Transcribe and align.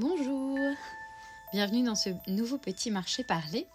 Bonjour, 0.00 0.56
bienvenue 1.52 1.82
dans 1.82 1.96
ce 1.96 2.10
nouveau 2.28 2.56
petit 2.56 2.88
marché 2.88 3.24
parlé. 3.24 3.66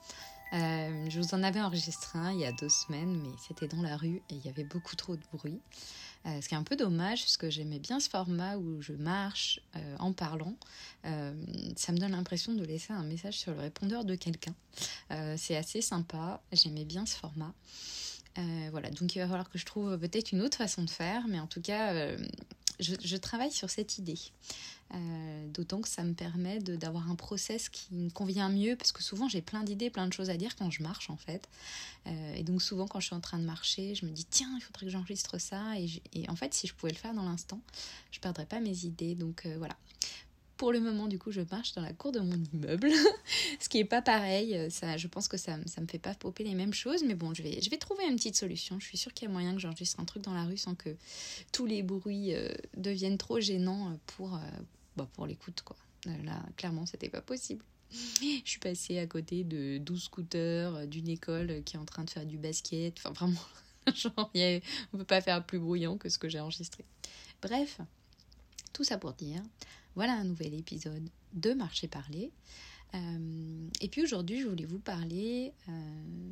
Euh, 0.54 1.09
je 1.09 1.20
vous 1.20 1.36
en 1.36 1.43
avais 1.43 1.59
enregistré 1.59 2.18
un 2.18 2.31
il 2.31 2.39
y 2.39 2.45
a 2.45 2.54
deux 2.54 2.70
semaines, 2.70 3.20
mais 3.21 3.31
c'était 3.45 3.68
dans 3.68 3.81
la 3.81 3.98
rue 3.98 4.21
et 4.30 4.36
il 4.36 4.45
y 4.45 4.48
avait 4.48 4.63
beaucoup 4.63 4.95
trop 4.95 5.17
de 5.17 5.21
bruit. 5.34 5.59
Euh, 6.25 6.39
ce 6.39 6.48
qui 6.48 6.55
est 6.55 6.57
un 6.57 6.63
peu 6.63 6.77
dommage 6.77 7.23
parce 7.23 7.36
que 7.36 7.49
j'aimais 7.49 7.80
bien 7.80 7.99
ce 7.99 8.09
format 8.09 8.55
où 8.55 8.81
je 8.81 8.94
marche 8.94 9.59
euh, 9.75 9.98
en 9.99 10.13
parlant. 10.13 10.55
ça 11.04 11.91
me 11.91 11.98
donne 11.98 12.13
l'impression 12.13 12.53
de 12.53 12.63
laisser 12.63 12.94
un 12.94 13.03
message 13.03 13.38
sur 13.40 13.52
le 13.52 13.59
répondeur 13.59 14.05
de 14.05 14.16
quelqu'un. 14.16 14.55
c'est 15.35 15.58
assez 15.58 15.81
sympa, 15.81 16.41
j'aimais 16.53 16.85
bien 16.85 17.05
ce 17.05 17.17
format. 17.17 17.53
voilà, 18.71 18.90
donc 18.91 19.13
il 19.13 19.20
va 19.20 19.27
falloir 19.27 19.49
que 19.49 19.58
je 19.58 19.66
trouve 19.66 19.98
peut-être 19.98 20.31
une 20.31 20.41
autre 20.41 20.59
façon 20.59 20.84
de 20.84 20.90
faire, 20.90 21.27
mais 21.27 21.41
en 21.41 21.48
tout 21.48 21.62
cas, 21.62 22.16
je, 22.80 23.18
travaille 23.18 23.52
sur 23.52 23.70
cette 23.70 23.98
idée. 23.98 24.20
Euh, 24.94 25.48
d'autant 25.48 25.81
que 25.81 25.88
ça 25.88 26.04
me 26.04 26.14
permet 26.14 26.59
d'avoir 26.59 27.09
un 27.09 27.16
process 27.16 27.70
qui 27.70 27.95
me 27.95 28.09
convient 28.12 28.50
mieux 28.50 28.76
parce 28.76 28.91
que 28.91 29.02
souvent 29.02 29.27
j'ai 29.27 29.41
plein 29.41 29.64
d'idées, 29.64 29.90
plein 29.90 30.05
de 30.05 30.14
choses 30.14 30.30
à 30.30 30.38
dire 30.38 30.55
quand 30.55 30.70
je 30.70 30.84
marche 30.84 31.09
en 31.09 31.17
fait. 31.17 31.50
Euh, 32.05 32.36
et 32.36 32.44
donc 32.44 32.62
souvent 32.62 32.86
quand 32.88 33.00
je 33.00 33.08
suis 33.08 33.16
en 33.16 33.22
train 33.22 33.40
de 33.40 33.45
marcher, 33.45 33.95
je 33.95 34.05
me 34.05 34.12
dis 34.12 34.26
tiens, 34.26 34.54
il 34.55 34.62
faudrait 34.62 34.86
que 34.86 34.91
j'enregistre 34.91 35.40
ça. 35.40 35.64
Et, 36.14 36.30
en 36.30 36.36
fait, 36.36 36.54
si 36.54 36.67
je 36.67 36.76
pouvais 36.76 36.91
le 36.91 36.98
faire 36.98 37.14
dans 37.14 37.23
l'instant, 37.23 37.59
je 38.12 38.20
perdrais 38.20 38.45
pas 38.45 38.59
mes 38.59 38.86
idées. 38.86 39.16
Donc 39.16 39.45
euh, 39.45 39.55
voilà 39.58 39.76
pour 40.63 40.72
le 40.72 40.80
moment, 40.80 41.09
du 41.09 41.20
coup, 41.20 41.30
je 41.30 41.41
marche 41.52 41.73
dans 41.73 41.81
la 41.81 41.91
cour 41.91 42.13
de 42.13 42.22
mon 42.22 42.41
immeuble, 42.53 42.90
ce 43.59 43.67
qui 43.67 43.80
est 43.80 43.84
pas 43.84 44.02
pareil. 44.02 44.55
Euh, 44.55 44.70
ça, 44.70 44.95
je 44.95 45.09
pense 45.09 45.27
que 45.27 45.36
ça, 45.36 45.58
ça 45.66 45.81
me 45.81 45.88
fait 45.88 45.99
pas 45.99 46.16
popper 46.16 46.45
les 46.45 46.55
mêmes 46.55 46.73
choses, 46.73 47.03
mais 47.03 47.16
bon, 47.16 47.34
je 47.34 47.44
vais, 47.44 47.62
je 47.62 47.70
vais 47.70 47.76
trouver 47.76 48.05
une 48.05 48.16
petite 48.16 48.38
solution. 48.38 48.80
Je 48.80 48.86
suis 48.86 48.97
sûre 48.97 49.14
qu'il 49.14 49.28
y 49.28 49.30
a 49.30 49.34
moyen 49.34 49.53
que 49.53 49.59
j'enregistre 49.59 50.00
un 50.00 50.06
truc 50.06 50.23
dans 50.23 50.34
la 50.34 50.45
rue 50.45 50.56
sans 50.56 50.73
que 50.73 50.95
tous 51.52 51.66
les 51.66 51.84
bruits 51.84 52.34
euh, 52.34 52.47
deviennent 52.78 53.17
trop 53.17 53.41
gênants 53.41 54.00
pour, 54.06 54.36
euh, 54.36 54.39
bah, 54.95 55.06
pour 55.16 55.28
l'écoute, 55.28 55.64
quoi. 55.66 55.75
là, 56.06 56.41
clairement, 56.56 56.86
c'était 56.86 57.09
pas 57.09 57.19
possible. 57.19 57.66
Je 57.91 58.39
suis 58.45 58.59
passée 58.61 59.00
à 59.00 59.06
côté 59.06 59.44
de 59.44 59.80
12 59.80 60.02
scooters, 60.02 60.88
d'une 60.88 61.09
école 61.09 61.61
qui 61.66 61.75
est 61.75 61.80
en 61.80 61.84
train 61.84 62.06
de 62.06 62.09
faire 62.09 62.25
du 62.25 62.38
basket. 62.38 62.97
Enfin, 63.00 63.11
vraiment, 63.11 63.45
genre, 63.94 64.31
on 64.94 64.97
peut 64.97 65.03
pas 65.03 65.19
faire 65.19 65.45
plus 65.45 65.59
bruyant 65.59 65.97
que 65.97 66.08
ce 66.08 66.17
que 66.17 66.30
j'ai 66.30 66.39
enregistré. 66.39 66.86
Bref, 67.41 67.81
tout 68.72 68.86
ça 68.86 68.97
pour 68.97 69.11
dire 69.11 69.44
voilà 69.95 70.13
un 70.13 70.23
nouvel 70.23 70.53
épisode 70.53 71.09
de 71.33 71.53
Marché 71.53 71.88
Parler. 71.88 72.31
Euh, 72.95 73.67
et 73.81 73.88
puis 73.88 74.03
aujourd'hui, 74.03 74.41
je 74.41 74.47
voulais 74.47 74.66
vous 74.66 74.80
parler 74.80 75.53
euh, 75.67 76.31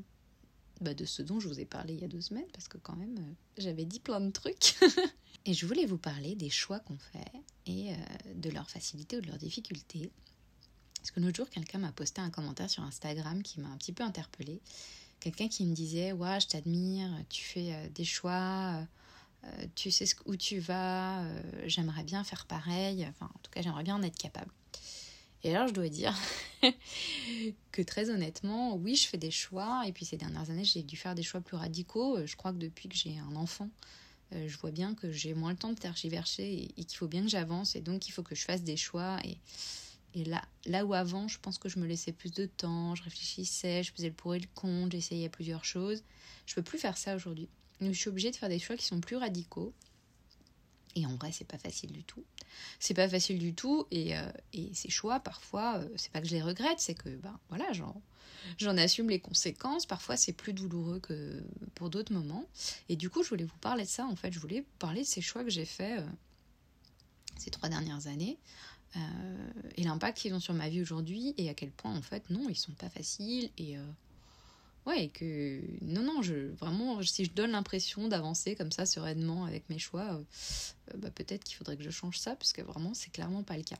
bah, 0.80 0.94
de 0.94 1.06
ce 1.06 1.22
dont 1.22 1.40
je 1.40 1.48
vous 1.48 1.59
ai 1.59 1.66
parlé 1.66 1.94
il 1.94 2.02
y 2.02 2.03
a 2.03 2.08
deux 2.08 2.22
semaines, 2.22 2.50
parce 2.53 2.68
que 2.68 2.78
quand 2.78 2.95
même, 2.95 3.18
euh, 3.18 3.34
j'avais 3.58 3.86
dit 3.86 4.00
plein 4.00 4.22
de 4.22 4.31
trucs. 4.31 4.76
et 5.45 5.53
je 5.53 5.66
voulais 5.66 5.86
vous 5.86 5.98
parler 5.98 6.36
des 6.36 6.50
choix 6.50 6.80
qu'on 6.80 6.98
fait 6.98 7.31
et 7.66 7.94
de 8.36 8.50
leur 8.50 8.70
facilité 8.70 9.18
ou 9.18 9.22
de 9.22 9.28
leur 9.28 9.38
difficulté. 9.38 10.12
Parce 10.96 11.12
que 11.12 11.20
l'autre 11.20 11.38
jour, 11.38 11.50
quelqu'un 11.50 11.78
m'a 11.78 11.92
posté 11.92 12.22
un 12.22 12.30
commentaire 12.30 12.70
sur 12.70 12.84
Instagram 12.84 13.42
qui 13.42 13.59
m'a 13.59 13.70
un 13.70 13.78
petit 13.78 13.94
peu 13.94 14.03
interpellée. 14.03 14.62
Quelqu'un 15.20 15.48
qui 15.48 15.66
me 15.66 15.73
disait 15.73 16.12
Ouais, 16.12 16.40
je 16.40 16.48
t'admire, 16.48 17.09
tu 17.30 17.44
fais 17.44 17.90
des 17.90 18.03
choix 18.03 18.86
euh, 19.44 19.66
tu 19.73 19.89
sais 19.89 20.06
où 20.25 20.36
tu 20.36 20.59
vas, 20.59 21.23
euh, 21.23 21.42
j'aimerais 21.66 22.03
bien 22.03 22.23
faire 22.23 22.45
pareil, 22.45 23.06
enfin 23.09 23.25
en 23.25 23.39
tout 23.42 23.50
cas 23.50 23.61
j'aimerais 23.61 23.84
bien 23.84 23.95
en 23.95 24.03
être 24.03 24.17
capable. 24.17 24.52
Et 25.44 25.56
alors 25.56 25.67
je 25.67 25.73
dois 25.73 25.89
dire 25.89 26.16
que 27.72 27.81
très 27.81 28.12
honnêtement, 28.12 28.75
oui 28.75 28.95
je 28.95 29.08
fais 29.08 29.17
des 29.17 29.31
choix, 29.31 29.84
et 29.88 29.94
puis 29.94 30.06
ces 30.06 30.17
dernières 30.17 30.52
années 30.52 30.64
j'ai 30.64 30.84
dû 30.84 30.95
faire 30.95 31.16
des 31.16 31.23
choix 31.23 31.42
plus 31.42 31.58
radicaux. 31.58 32.17
Euh, 32.17 32.28
je 32.28 32.36
crois 32.36 32.52
que 32.52 32.58
depuis 32.58 32.88
que 32.88 32.95
j'ai 32.95 33.17
un 33.17 33.36
enfant, 33.36 33.69
je 34.34 34.58
vois 34.59 34.72
bien 34.72 34.95
que 34.95 35.12
j'ai 35.12 35.34
moins 35.34 35.52
le 35.52 35.58
temps 35.58 35.73
de 35.73 35.78
tergiverser 35.78 36.69
et, 36.78 36.84
qu'il 36.85 36.97
faut 36.97 37.09
bien 37.09 37.22
que 37.22 37.28
j'avance, 37.28 37.75
et 37.75 37.81
donc 37.81 38.07
il 38.07 38.12
faut 38.12 38.24
que 38.24 38.34
je 38.34 38.46
fasse 38.46 38.63
des 38.63 38.78
choix. 38.78 39.18
Et, 39.25 40.24
là, 40.24 40.41
là 40.66 40.85
où 40.85 40.94
avant, 40.94 41.28
je 41.28 41.38
pense 41.38 41.57
que 41.57 41.68
je 41.68 41.80
me 41.80 41.85
laissais 41.85 42.13
plus 42.13 42.31
de 42.31 42.46
temps, 42.46 42.96
je 42.96 43.03
réfléchissais, 43.03 43.84
je 43.84 43.91
faisais 43.91 44.07
le 44.07 44.13
pour 44.13 44.34
et 44.34 44.40
le 44.40 44.47
contre, 44.56 44.91
j'essayais 44.91 45.28
plusieurs 45.28 45.66
choses. 45.66 46.03
Je 46.46 46.56
peux 46.56 46.62
plus 46.62 46.78
faire 46.78 46.97
ça 46.97 47.13
aujourd'hui 47.16 47.50
je 47.81 47.92
suis 47.92 48.09
obligée 48.09 48.31
de 48.31 48.36
faire 48.36 48.50
des 48.50 48.59
choix 48.59 48.78
qui 48.78 48.86
sont 48.86 49.02
plus 49.02 49.16
radicaux. 49.16 49.74
Et 50.96 51.06
en 51.06 51.16
vrai, 51.16 51.31
c'est 51.31 51.46
pas 51.46 51.58
facile 51.58 51.92
du 51.92 52.03
tout. 52.03 52.24
C'est 52.80 52.94
pas 52.94 53.08
facile 53.08 53.40
du 53.40 53.53
tout. 53.53 53.88
Et, 53.92 54.18
euh, 54.18 54.30
et 54.53 54.74
ces 54.74 54.90
choix, 54.90 55.19
parfois, 55.19 55.78
euh, 55.78 55.88
c'est 55.96 56.12
pas 56.12 56.22
que 56.22 56.28
je 56.28 56.34
les 56.34 56.42
regrette, 56.42 56.80
c'est 56.80 56.96
que, 56.96 57.09
ben 57.09 57.40
voilà, 57.50 57.66
j'en 58.58 58.78
assume 58.78 59.09
les 59.09 59.19
conséquences. 59.19 59.86
Parfois, 59.86 60.18
c'est 60.18 60.34
plus 60.34 60.53
douloureux 60.53 61.00
que 61.00 61.44
pour 61.75 61.90
d'autres 61.90 62.14
moments. 62.14 62.46
Et 62.90 62.96
du 62.96 63.09
coup, 63.09 63.24
je 63.24 63.30
voulais 63.30 63.46
vous 63.46 63.58
parler 63.62 63.84
de 63.84 63.90
ça, 63.90 64.06
en 64.06 64.16
fait. 64.16 64.34
Je 64.34 64.40
voulais 64.40 64.66
parler 64.80 65.02
de 65.02 65.08
ces 65.08 65.22
choix 65.22 65.44
que 65.44 65.50
j'ai 65.50 65.66
faits 65.66 66.00
euh, 66.00 66.08
ces 67.38 67.52
trois 67.52 67.69
dernières 67.69 68.08
années. 68.08 68.38
et 69.78 69.84
l'impact 69.84 70.18
qu'ils 70.18 70.34
ont 70.34 70.42
sur 70.42 70.53
ma 70.53 70.68
vie 70.68 70.81
aujourd'hui. 70.81 71.34
Et 71.38 71.50
à 71.50 71.53
quel 71.53 71.72
point, 71.72 71.96
en 71.96 72.02
fait, 72.02 72.30
non, 72.30 72.50
ils 72.50 72.58
sont 72.58 72.74
pas 72.74 72.90
faciles. 72.90 73.50
Et 73.58 73.78
ouais, 74.86 75.09
que 75.09 75.62
non, 75.81 76.02
non, 76.02 76.22
je, 76.22 76.34
vraiment, 76.56 77.02
si 77.03 77.25
je 77.25 77.31
donne 77.31 77.52
l'impression 77.52 78.08
d'avancer 78.08 78.56
comme 78.56 78.72
ça 78.72 78.86
sereinement 78.86 79.46
avec 79.46 79.69
mes 79.69 79.80
choix, 79.80 80.14
euh, 80.14 80.97
bah, 80.97 81.12
peut-être 81.12 81.44
qu'il 81.44 81.56
faudrait 81.56 81.78
que 81.78 81.84
je 81.84 81.90
change 81.90 82.18
ça, 82.18 82.36
puisque 82.36 82.59
vraiment, 82.62 82.94
c'est 82.94 83.12
clairement 83.12 83.44
pas 83.44 83.58
le 83.58 83.64
cas. 83.64 83.80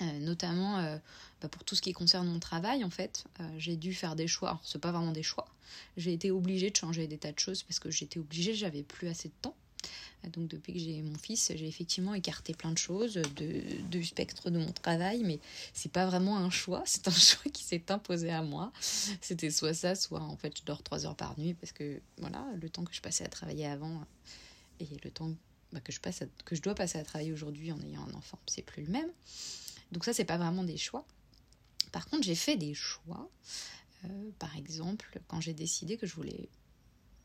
Euh, 0.00 0.18
notamment 0.20 0.78
euh, 0.78 0.96
bah, 1.40 1.48
pour 1.48 1.64
tout 1.64 1.74
ce 1.74 1.82
qui 1.82 1.92
concerne 1.92 2.28
mon 2.28 2.38
travail, 2.38 2.84
en 2.84 2.90
fait, 2.90 3.24
j'ai 3.56 3.76
dû 3.76 3.94
faire 3.94 4.14
des 4.14 4.28
choix. 4.28 4.50
Alors, 4.50 4.62
c'est 4.64 4.80
pas 4.80 4.92
vraiment 4.92 5.12
des 5.12 5.22
choix. 5.22 5.48
J'ai 5.96 6.12
été 6.12 6.30
obligée 6.30 6.70
de 6.70 6.76
changer 6.76 7.06
des 7.06 7.18
tas 7.18 7.32
de 7.32 7.38
choses 7.38 7.62
parce 7.62 7.78
que 7.78 7.90
j'étais 7.90 8.18
obligée, 8.18 8.54
j'avais 8.54 8.82
plus 8.82 9.08
assez 9.08 9.28
de 9.28 9.34
temps. 9.42 9.56
Donc 10.32 10.48
depuis 10.48 10.72
que 10.72 10.78
j'ai 10.78 11.00
mon 11.02 11.16
fils, 11.16 11.52
j'ai 11.54 11.68
effectivement 11.68 12.12
écarté 12.14 12.52
plein 12.52 12.72
de 12.72 12.78
choses 12.78 13.14
de, 13.14 13.62
du 13.88 14.04
spectre 14.04 14.50
de 14.50 14.58
mon 14.58 14.72
travail, 14.72 15.22
mais 15.24 15.38
c'est 15.72 15.92
pas 15.92 16.06
vraiment 16.06 16.38
un 16.38 16.50
choix, 16.50 16.82
c'est 16.86 17.06
un 17.06 17.12
choix 17.12 17.50
qui 17.52 17.62
s'est 17.62 17.90
imposé 17.90 18.30
à 18.30 18.42
moi. 18.42 18.72
C'était 19.20 19.50
soit 19.50 19.74
ça, 19.74 19.94
soit 19.94 20.20
en 20.20 20.36
fait 20.36 20.58
je 20.58 20.64
dors 20.64 20.82
trois 20.82 21.06
heures 21.06 21.16
par 21.16 21.38
nuit 21.38 21.54
parce 21.54 21.72
que 21.72 22.00
voilà, 22.18 22.44
le 22.60 22.68
temps 22.68 22.84
que 22.84 22.94
je 22.94 23.00
passais 23.00 23.24
à 23.24 23.28
travailler 23.28 23.66
avant 23.66 24.04
et 24.80 24.88
le 25.04 25.10
temps 25.10 25.30
bah, 25.72 25.80
que, 25.80 25.92
je 25.92 26.00
passe 26.00 26.22
que 26.44 26.56
je 26.56 26.62
dois 26.62 26.74
passer 26.74 26.98
à 26.98 27.04
travailler 27.04 27.32
aujourd'hui 27.32 27.72
en 27.72 27.80
ayant 27.80 28.06
un 28.08 28.14
enfant, 28.14 28.38
c'est 28.46 28.62
plus 28.62 28.84
le 28.84 28.90
même. 28.90 29.10
Donc 29.92 30.04
ça, 30.04 30.12
c'est 30.12 30.24
pas 30.24 30.36
vraiment 30.36 30.64
des 30.64 30.76
choix. 30.76 31.06
Par 31.92 32.06
contre, 32.08 32.24
j'ai 32.24 32.34
fait 32.34 32.56
des 32.56 32.74
choix. 32.74 33.30
Euh, 34.04 34.30
par 34.38 34.56
exemple, 34.56 35.20
quand 35.28 35.40
j'ai 35.40 35.54
décidé 35.54 35.96
que 35.96 36.06
je 36.06 36.14
voulais 36.14 36.48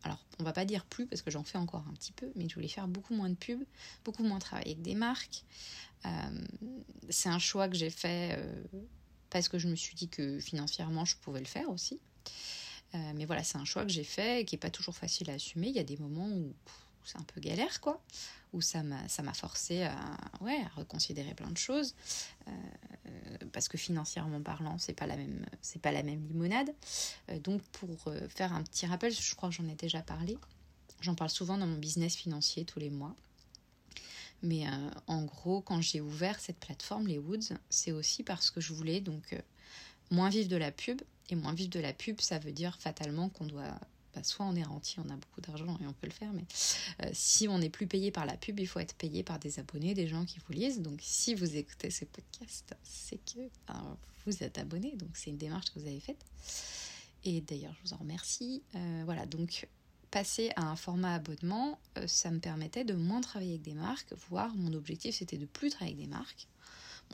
alors 0.04 0.20
on 0.40 0.44
va 0.44 0.54
pas 0.54 0.66
dire 0.66 0.86
plus 0.86 1.08
parce 1.08 1.22
que 1.22 1.32
j'en 1.32 1.44
fais 1.44 1.58
encore 1.58 1.86
un 1.90 1.94
petit 1.94 2.12
peu, 2.12 2.32
mais 2.36 2.48
je 2.50 2.56
voulais 2.56 2.68
faire 2.68 2.88
beaucoup 2.88 3.14
moins 3.14 3.30
de 3.30 3.36
pubs, 3.36 3.64
beaucoup 4.04 4.24
moins 4.24 4.40
travailler 4.40 4.72
avec 4.72 4.82
des 4.82 4.96
marques. 4.96 5.44
Euh, 6.06 6.10
c'est 7.10 7.30
un 7.30 7.40
choix 7.40 7.70
que 7.70 7.76
j'ai 7.76 7.90
fait 7.90 8.36
euh, 8.38 8.64
parce 9.30 9.48
que 9.48 9.58
je 9.58 9.68
me 9.68 9.76
suis 9.76 9.96
dit 9.96 10.10
que 10.10 10.40
financièrement 10.40 11.06
je 11.06 11.16
pouvais 11.18 11.40
le 11.40 11.46
faire 11.46 11.70
aussi. 11.70 12.00
Euh, 12.96 13.14
mais 13.16 13.26
voilà, 13.26 13.44
c'est 13.44 13.58
un 13.58 13.66
choix 13.66 13.84
que 13.84 13.92
j'ai 13.92 14.04
fait 14.04 14.42
et 14.42 14.46
qui 14.46 14.56
est 14.56 14.60
pas 14.60 14.70
toujours 14.70 14.96
facile 14.96 15.30
à 15.32 15.34
assumer. 15.34 15.68
Il 15.70 15.76
y 15.76 15.80
a 15.80 15.84
des 15.84 15.98
moments 15.98 16.30
où 16.30 16.54
c'est 17.06 17.18
un 17.18 17.24
peu 17.24 17.42
galère, 17.42 17.82
quoi, 17.82 18.02
où 18.54 18.62
ça 18.62 18.84
m'a, 18.84 19.08
ça 19.10 19.24
forcé 19.34 19.84
à, 19.84 19.98
ouais, 20.42 20.64
reconsidérer 20.76 21.34
plein 21.34 21.50
de 21.50 21.58
choses, 21.58 21.96
euh, 22.48 22.52
parce 23.52 23.68
que 23.68 23.78
financièrement 23.78 24.42
parlant, 24.42 24.78
c'est 24.78 24.94
pas 24.94 25.08
la 25.08 25.18
même, 25.18 25.46
c'est 25.62 25.82
pas 25.82 25.92
la 25.92 26.04
même 26.04 26.26
limonade. 26.28 26.74
Euh, 27.30 27.40
donc 27.40 27.62
pour 27.72 28.08
euh, 28.08 28.28
faire 28.30 28.54
un 28.54 28.64
petit 28.64 28.86
rappel, 28.86 29.14
je 29.14 29.36
crois 29.36 29.50
que 29.50 29.56
j'en 29.56 29.68
ai 29.68 29.76
déjà 29.76 30.02
parlé. 30.02 30.38
J'en 31.02 31.16
parle 31.16 31.30
souvent 31.30 31.58
dans 31.58 31.68
mon 31.68 31.78
business 31.78 32.16
financier 32.16 32.64
tous 32.64 32.80
les 32.80 32.90
mois. 32.90 33.16
Mais 34.42 34.66
en 35.08 35.24
gros, 35.24 35.62
quand 35.62 35.80
j'ai 35.80 36.02
ouvert 36.02 36.38
cette 36.38 36.60
plateforme, 36.60 37.08
les 37.08 37.18
Woods, 37.18 37.56
c'est 37.70 37.94
aussi 37.94 38.24
parce 38.24 38.52
que 38.52 38.60
je 38.60 38.74
voulais 38.74 39.00
donc 39.00 39.38
moins 40.12 40.30
vivre 40.30 40.50
de 40.50 40.58
la 40.58 40.72
pub. 40.72 41.02
Et 41.30 41.36
moins 41.36 41.54
vivre 41.54 41.70
de 41.70 41.80
la 41.80 41.94
pub, 41.94 42.20
ça 42.20 42.40
veut 42.40 42.52
dire 42.52 42.76
fatalement 42.78 43.30
qu'on 43.30 43.46
doit 43.46 43.80
bah, 44.14 44.24
soit 44.24 44.46
on 44.46 44.56
est 44.56 44.64
rentier, 44.64 45.02
on 45.06 45.10
a 45.10 45.16
beaucoup 45.16 45.42
d'argent 45.42 45.78
et 45.82 45.88
on 45.88 45.94
peut 45.94 46.08
le 46.08 46.14
faire, 46.14 46.32
mais 46.34 46.46
euh, 47.04 47.10
si 47.14 47.48
on 47.48 47.58
n'est 47.58 47.70
plus 47.70 47.88
payé 47.88 48.12
par 48.12 48.26
la 48.26 48.38
pub, 48.38 48.60
il 48.60 48.68
faut 48.68 48.80
être 48.80 48.96
payé 48.96 49.24
par 49.24 49.40
des 49.40 49.60
abonnés, 49.60 49.94
des 49.94 50.08
gens 50.08 50.26
qui 50.26 50.40
vous 50.46 50.54
lisent. 50.54 50.82
Donc 50.82 51.00
si 51.02 51.34
vous 51.34 51.56
écoutez 51.56 51.90
ces 51.90 52.06
podcasts, 52.06 52.76
c'est 52.84 53.18
que 53.18 53.50
ben, 53.68 53.98
vous 54.26 54.44
êtes 54.44 54.58
abonné, 54.58 54.96
donc 54.96 55.10
c'est 55.14 55.32
une 55.32 55.38
démarche 55.38 55.72
que 55.72 55.80
vous 55.80 55.88
avez 55.88 56.00
faite. 56.00 56.24
Et 57.24 57.42
d'ailleurs, 57.42 57.74
je 57.76 57.88
vous 57.88 57.94
en 57.94 57.98
remercie. 57.98 58.62
Euh, 58.76 59.02
voilà, 59.06 59.26
donc 59.26 59.68
passer 60.12 60.52
à 60.56 60.70
un 60.70 60.76
format 60.76 61.16
abonnement, 61.16 61.80
euh, 61.98 62.06
ça 62.06 62.30
me 62.30 62.40
permettait 62.40 62.84
de 62.84 62.94
moins 62.94 63.22
travailler 63.22 63.54
avec 63.54 63.64
des 63.64 63.74
marques, 63.74 64.14
voire 64.30 64.54
mon 64.56 64.74
objectif 64.74 65.16
c'était 65.16 65.38
de 65.38 65.48
plus 65.48 65.72
travailler 65.72 65.96
avec 65.96 66.06
des 66.06 66.12
marques. 66.12 66.48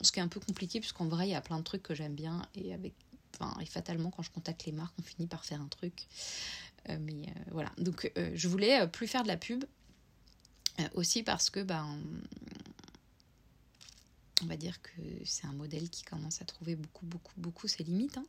Ce 0.02 0.12
qui 0.12 0.20
est 0.20 0.24
un 0.24 0.28
peu 0.28 0.40
compliqué, 0.40 0.80
puisqu'en 0.80 1.08
vrai, 1.08 1.28
il 1.28 1.32
y 1.32 1.36
a 1.36 1.42
plein 1.42 1.58
de 1.58 1.64
trucs 1.64 1.84
que 1.84 1.96
j'aime 1.96 2.14
bien, 2.14 2.42
et 2.56 2.74
avec 2.74 2.94
Enfin, 3.40 3.56
et 3.62 3.66
fatalement, 3.66 4.12
quand 4.12 4.24
je 4.24 4.32
contacte 4.32 4.66
les 4.66 4.72
marques, 4.72 4.94
on 5.00 5.04
finit 5.04 5.28
par 5.28 5.46
faire 5.46 5.62
un 5.62 5.68
truc. 5.68 6.08
Euh, 6.90 6.98
mais 7.00 7.28
euh, 7.28 7.42
voilà. 7.52 7.72
Donc, 7.78 8.12
euh, 8.18 8.32
je 8.34 8.48
voulais 8.48 8.88
plus 8.88 9.08
faire 9.08 9.24
de 9.24 9.28
la 9.28 9.38
pub. 9.38 9.64
aussi 10.96 11.24
parce 11.24 11.50
que, 11.50 11.62
ben, 11.62 12.00
on 14.42 14.46
va 14.46 14.56
dire 14.56 14.82
que 14.82 15.02
c'est 15.26 15.46
un 15.46 15.54
modèle 15.54 15.90
qui 15.90 16.04
commence 16.04 16.42
à 16.42 16.46
trouver 16.46 16.76
beaucoup, 16.76 17.06
beaucoup, 17.06 17.34
beaucoup 17.38 17.68
ses 17.68 17.84
limites. 17.84 18.18
Hein. 18.18 18.26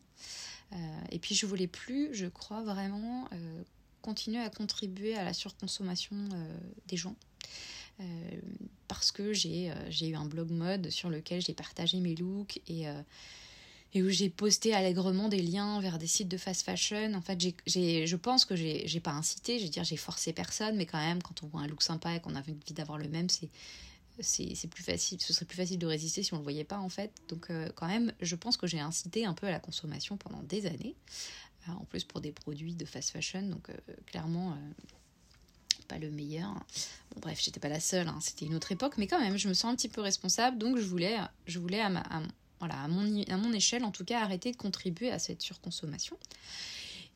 et 1.10 1.18
puis, 1.18 1.34
je 1.34 1.46
voulais 1.46 1.68
plus, 1.68 2.12
je 2.12 2.26
crois 2.26 2.62
vraiment, 2.62 3.28
continuer 4.02 4.40
à 4.40 4.50
contribuer 4.50 5.14
à 5.16 5.22
la 5.22 5.32
surconsommation 5.32 6.16
des 6.88 6.96
gens. 6.96 7.14
parce 8.88 9.12
que 9.12 9.32
j'ai 9.32 9.72
eu 10.00 10.16
un 10.16 10.24
blog 10.24 10.50
mode 10.50 10.90
sur 10.90 11.08
lequel 11.08 11.40
j'ai 11.40 11.54
partagé 11.54 12.00
mes 12.00 12.16
looks 12.16 12.60
et 12.66 12.86
et 13.92 14.02
où 14.02 14.08
j'ai 14.08 14.30
posté 14.30 14.72
allègrement 14.74 15.28
des 15.28 15.42
liens 15.42 15.80
vers 15.80 15.98
des 15.98 16.06
sites 16.06 16.28
de 16.28 16.36
fast 16.36 16.62
fashion. 16.62 17.14
En 17.14 17.20
fait, 17.20 17.40
j'ai, 17.66 18.06
je 18.06 18.16
pense 18.16 18.44
que 18.44 18.54
j'ai, 18.54 19.00
pas 19.00 19.10
incité, 19.10 19.58
je 19.58 19.66
dire, 19.66 19.84
j'ai 19.84 19.96
forcé 19.96 20.32
personne, 20.32 20.76
mais 20.76 20.86
quand 20.86 20.98
même, 20.98 21.22
quand 21.22 21.42
on 21.42 21.48
voit 21.48 21.62
un 21.62 21.66
look 21.66 21.82
sympa 21.82 22.14
et 22.14 22.20
qu'on 22.20 22.36
a 22.36 22.38
envie 22.38 22.54
d'avoir 22.70 22.98
le 22.98 23.08
même, 23.08 23.28
c'est, 23.28 23.50
c'est, 24.20 24.68
plus 24.68 24.84
facile, 24.84 25.20
ce 25.20 25.32
serait 25.32 25.46
plus 25.46 25.56
facile 25.56 25.78
de 25.78 25.86
résister 25.86 26.22
si 26.22 26.32
on 26.34 26.36
le 26.36 26.42
voyait 26.42 26.64
pas, 26.64 26.78
en 26.78 26.88
fait. 26.88 27.10
Donc, 27.28 27.50
euh, 27.50 27.68
quand 27.74 27.88
même, 27.88 28.12
je 28.20 28.36
pense 28.36 28.56
que 28.56 28.66
j'ai 28.66 28.80
incité 28.80 29.24
un 29.24 29.34
peu 29.34 29.48
à 29.48 29.50
la 29.50 29.60
consommation 29.60 30.16
pendant 30.16 30.42
des 30.44 30.66
années, 30.66 30.94
euh, 31.68 31.72
en 31.72 31.84
plus 31.84 32.04
pour 32.04 32.20
des 32.20 32.30
produits 32.30 32.74
de 32.74 32.84
fast 32.84 33.10
fashion, 33.10 33.42
donc 33.42 33.70
euh, 33.70 33.74
clairement. 34.06 34.56
pas 35.88 35.98
le 35.98 36.10
meilleur. 36.12 36.54
Bon, 37.10 37.20
bref, 37.22 37.40
j'étais 37.42 37.58
pas 37.58 37.68
la 37.68 37.80
seule, 37.80 38.06
hein, 38.06 38.18
c'était 38.20 38.46
une 38.46 38.54
autre 38.54 38.70
époque, 38.70 38.98
mais 38.98 39.08
quand 39.08 39.18
même, 39.18 39.36
je 39.36 39.48
me 39.48 39.54
sens 39.54 39.72
un 39.72 39.74
petit 39.74 39.88
peu 39.88 40.00
responsable, 40.00 40.58
donc 40.58 40.78
je 40.78 40.84
voulais, 40.84 41.16
je 41.46 41.58
voulais 41.58 41.80
à, 41.80 41.88
ma, 41.88 42.04
voilà, 42.60 42.80
à 42.82 42.88
mon, 42.88 43.22
à 43.24 43.36
mon 43.36 43.52
échelle 43.52 43.84
en 43.84 43.90
tout 43.90 44.04
cas, 44.04 44.20
arrêter 44.20 44.52
de 44.52 44.56
contribuer 44.56 45.10
à 45.10 45.18
cette 45.18 45.42
surconsommation. 45.42 46.16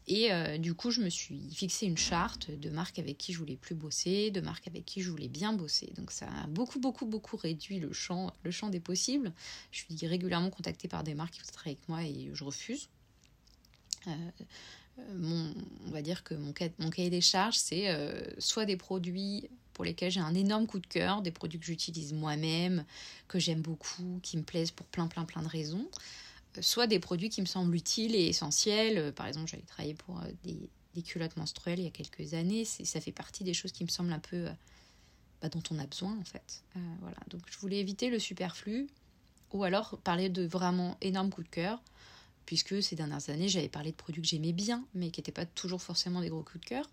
Et 0.06 0.32
euh, 0.32 0.58
du 0.58 0.74
coup, 0.74 0.90
je 0.90 1.00
me 1.00 1.08
suis 1.08 1.40
fixé 1.54 1.86
une 1.86 1.96
charte 1.96 2.50
de 2.50 2.68
marques 2.68 2.98
avec 2.98 3.16
qui 3.16 3.32
je 3.32 3.38
voulais 3.38 3.56
plus 3.56 3.74
bosser, 3.74 4.30
de 4.30 4.40
marques 4.40 4.66
avec 4.68 4.84
qui 4.84 5.00
je 5.00 5.10
voulais 5.10 5.28
bien 5.28 5.54
bosser. 5.54 5.92
Donc 5.96 6.10
ça 6.10 6.26
a 6.26 6.46
beaucoup, 6.46 6.78
beaucoup, 6.78 7.06
beaucoup 7.06 7.36
réduit 7.36 7.80
le 7.80 7.92
champ, 7.92 8.32
le 8.42 8.50
champ 8.50 8.68
des 8.68 8.80
possibles. 8.80 9.32
Je 9.70 9.84
suis 9.84 10.06
régulièrement 10.06 10.50
contactée 10.50 10.88
par 10.88 11.04
des 11.04 11.14
marques 11.14 11.34
qui 11.34 11.40
voudraient 11.40 11.52
travailler 11.52 11.78
avec 11.78 11.88
moi 11.88 12.02
et 12.04 12.30
je 12.34 12.44
refuse. 12.44 12.88
Euh, 14.08 14.10
euh, 14.98 15.52
on 15.86 15.90
va 15.90 16.02
dire 16.02 16.22
que 16.22 16.34
mon, 16.34 16.52
mon 16.78 16.90
cahier 16.90 17.10
des 17.10 17.22
charges, 17.22 17.56
c'est 17.56 17.88
soit 18.38 18.66
des 18.66 18.76
produits 18.76 19.48
pour 19.74 19.84
lesquels 19.84 20.10
j'ai 20.10 20.20
un 20.20 20.34
énorme 20.34 20.66
coup 20.66 20.78
de 20.78 20.86
cœur, 20.86 21.20
des 21.20 21.32
produits 21.32 21.58
que 21.58 21.66
j'utilise 21.66 22.12
moi-même, 22.14 22.84
que 23.28 23.38
j'aime 23.38 23.60
beaucoup, 23.60 24.20
qui 24.22 24.38
me 24.38 24.42
plaisent 24.42 24.70
pour 24.70 24.86
plein 24.86 25.08
plein 25.08 25.24
plein 25.24 25.42
de 25.42 25.48
raisons, 25.48 25.88
euh, 26.56 26.62
soit 26.62 26.86
des 26.86 27.00
produits 27.00 27.28
qui 27.28 27.40
me 27.40 27.46
semblent 27.46 27.74
utiles 27.74 28.14
et 28.14 28.26
essentiels. 28.28 28.98
Euh, 28.98 29.12
par 29.12 29.26
exemple, 29.26 29.48
j'avais 29.48 29.64
travaillé 29.64 29.94
pour 29.94 30.20
euh, 30.20 30.28
des, 30.44 31.02
culottes 31.02 31.36
menstruelles 31.36 31.80
il 31.80 31.84
y 31.84 31.88
a 31.88 31.90
quelques 31.90 32.34
années. 32.34 32.64
Ça 32.64 33.00
fait 33.00 33.12
partie 33.12 33.42
des 33.42 33.52
choses 33.52 33.72
qui 33.72 33.82
me 33.84 33.88
semblent 33.88 34.12
un 34.12 34.20
peu 34.20 34.46
bah, 35.42 35.48
dont 35.48 35.62
on 35.72 35.78
a 35.80 35.86
besoin 35.86 36.16
en 36.16 36.24
fait. 36.24 36.62
voilà. 37.00 37.16
Donc 37.30 37.42
je 37.50 37.58
voulais 37.58 37.78
éviter 37.78 38.10
le 38.10 38.20
superflu 38.20 38.86
ou 39.52 39.64
alors 39.64 39.98
parler 40.04 40.28
de 40.28 40.46
vraiment 40.46 40.96
énormes 41.00 41.30
coups 41.30 41.48
de 41.48 41.52
cœur 41.52 41.82
puisque 42.46 42.80
ces 42.80 42.94
dernières 42.94 43.28
années 43.28 43.48
j'avais 43.48 43.68
parlé 43.68 43.90
de 43.90 43.96
produits 43.96 44.22
que 44.22 44.28
j'aimais 44.28 44.52
bien 44.52 44.86
mais 44.94 45.10
qui 45.10 45.18
n'étaient 45.18 45.32
pas 45.32 45.46
toujours 45.46 45.82
forcément 45.82 46.20
des 46.20 46.28
gros 46.28 46.44
coups 46.44 46.60
de 46.60 46.66
cœur. 46.66 46.88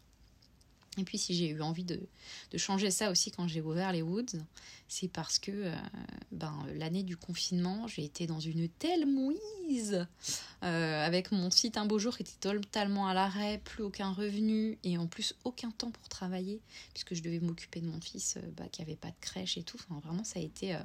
Et 0.97 1.05
puis 1.05 1.17
si 1.17 1.33
j'ai 1.33 1.47
eu 1.47 1.61
envie 1.61 1.85
de, 1.85 1.99
changer 2.57 2.91
ça 2.91 3.11
aussi 3.11 3.31
quand 3.31 3.47
j'ai 3.47 3.61
ouvert 3.61 3.93
les 3.93 4.01
Woods, 4.01 4.37
c'est 4.89 5.07
parce 5.07 5.39
que 5.39 5.51
euh, 5.51 5.75
ben, 6.33 6.53
l'année 6.75 7.03
du 7.03 7.15
confinement, 7.15 7.87
j'ai 7.87 8.03
été 8.03 8.27
dans 8.27 8.41
une 8.41 8.67
telle 8.67 9.05
mouise 9.05 10.05
euh, 10.63 11.05
avec 11.05 11.31
mon 11.31 11.49
site 11.49 11.77
un 11.77 11.85
beau 11.85 11.97
jour 11.97 12.17
qui 12.17 12.23
était 12.23 12.33
totalement 12.41 13.07
à 13.07 13.13
l'arrêt, 13.13 13.61
plus 13.63 13.83
aucun 13.83 14.11
revenu 14.11 14.77
et 14.83 14.97
en 14.97 15.07
plus 15.07 15.33
aucun 15.45 15.71
temps 15.71 15.91
pour 15.91 16.09
travailler 16.09 16.59
puisque 16.93 17.15
je 17.15 17.23
devais 17.23 17.39
m'occuper 17.39 17.79
de 17.79 17.87
mon 17.87 18.01
fils 18.01 18.35
euh, 18.35 18.41
bah, 18.57 18.65
qui 18.69 18.81
avait 18.81 18.97
pas 18.97 19.11
de 19.11 19.19
crèche 19.21 19.57
et 19.57 19.63
tout. 19.63 19.79
Vraiment 20.03 20.25
ça 20.25 20.39
a 20.39 20.43
été 20.43 20.75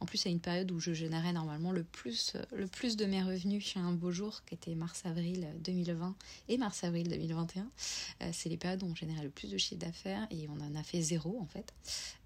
en 0.00 0.06
plus, 0.06 0.26
à 0.26 0.28
une 0.28 0.40
période 0.40 0.70
où 0.72 0.78
je 0.78 0.92
générais 0.92 1.32
normalement 1.32 1.72
le 1.72 1.82
plus, 1.82 2.34
euh, 2.34 2.42
le 2.54 2.66
plus 2.66 2.96
de 2.96 3.06
mes 3.06 3.22
revenus 3.22 3.64
chez 3.64 3.80
un 3.80 3.92
beau 3.92 4.10
jour, 4.10 4.42
qui 4.44 4.54
était 4.54 4.74
mars-avril 4.74 5.48
2020 5.64 6.14
et 6.48 6.58
mars-avril 6.58 7.08
2021. 7.08 7.66
Euh, 8.22 8.30
c'est 8.32 8.48
les 8.48 8.58
périodes 8.58 8.82
où 8.82 8.86
on 8.86 8.94
générait 8.94 9.22
le 9.22 9.30
plus 9.30 9.50
de 9.50 9.56
chiffre 9.56 9.80
d'affaires 9.80 10.26
et 10.30 10.48
on 10.48 10.60
en 10.60 10.74
a 10.74 10.82
fait 10.82 11.00
zéro 11.00 11.38
en 11.40 11.46
fait. 11.46 11.72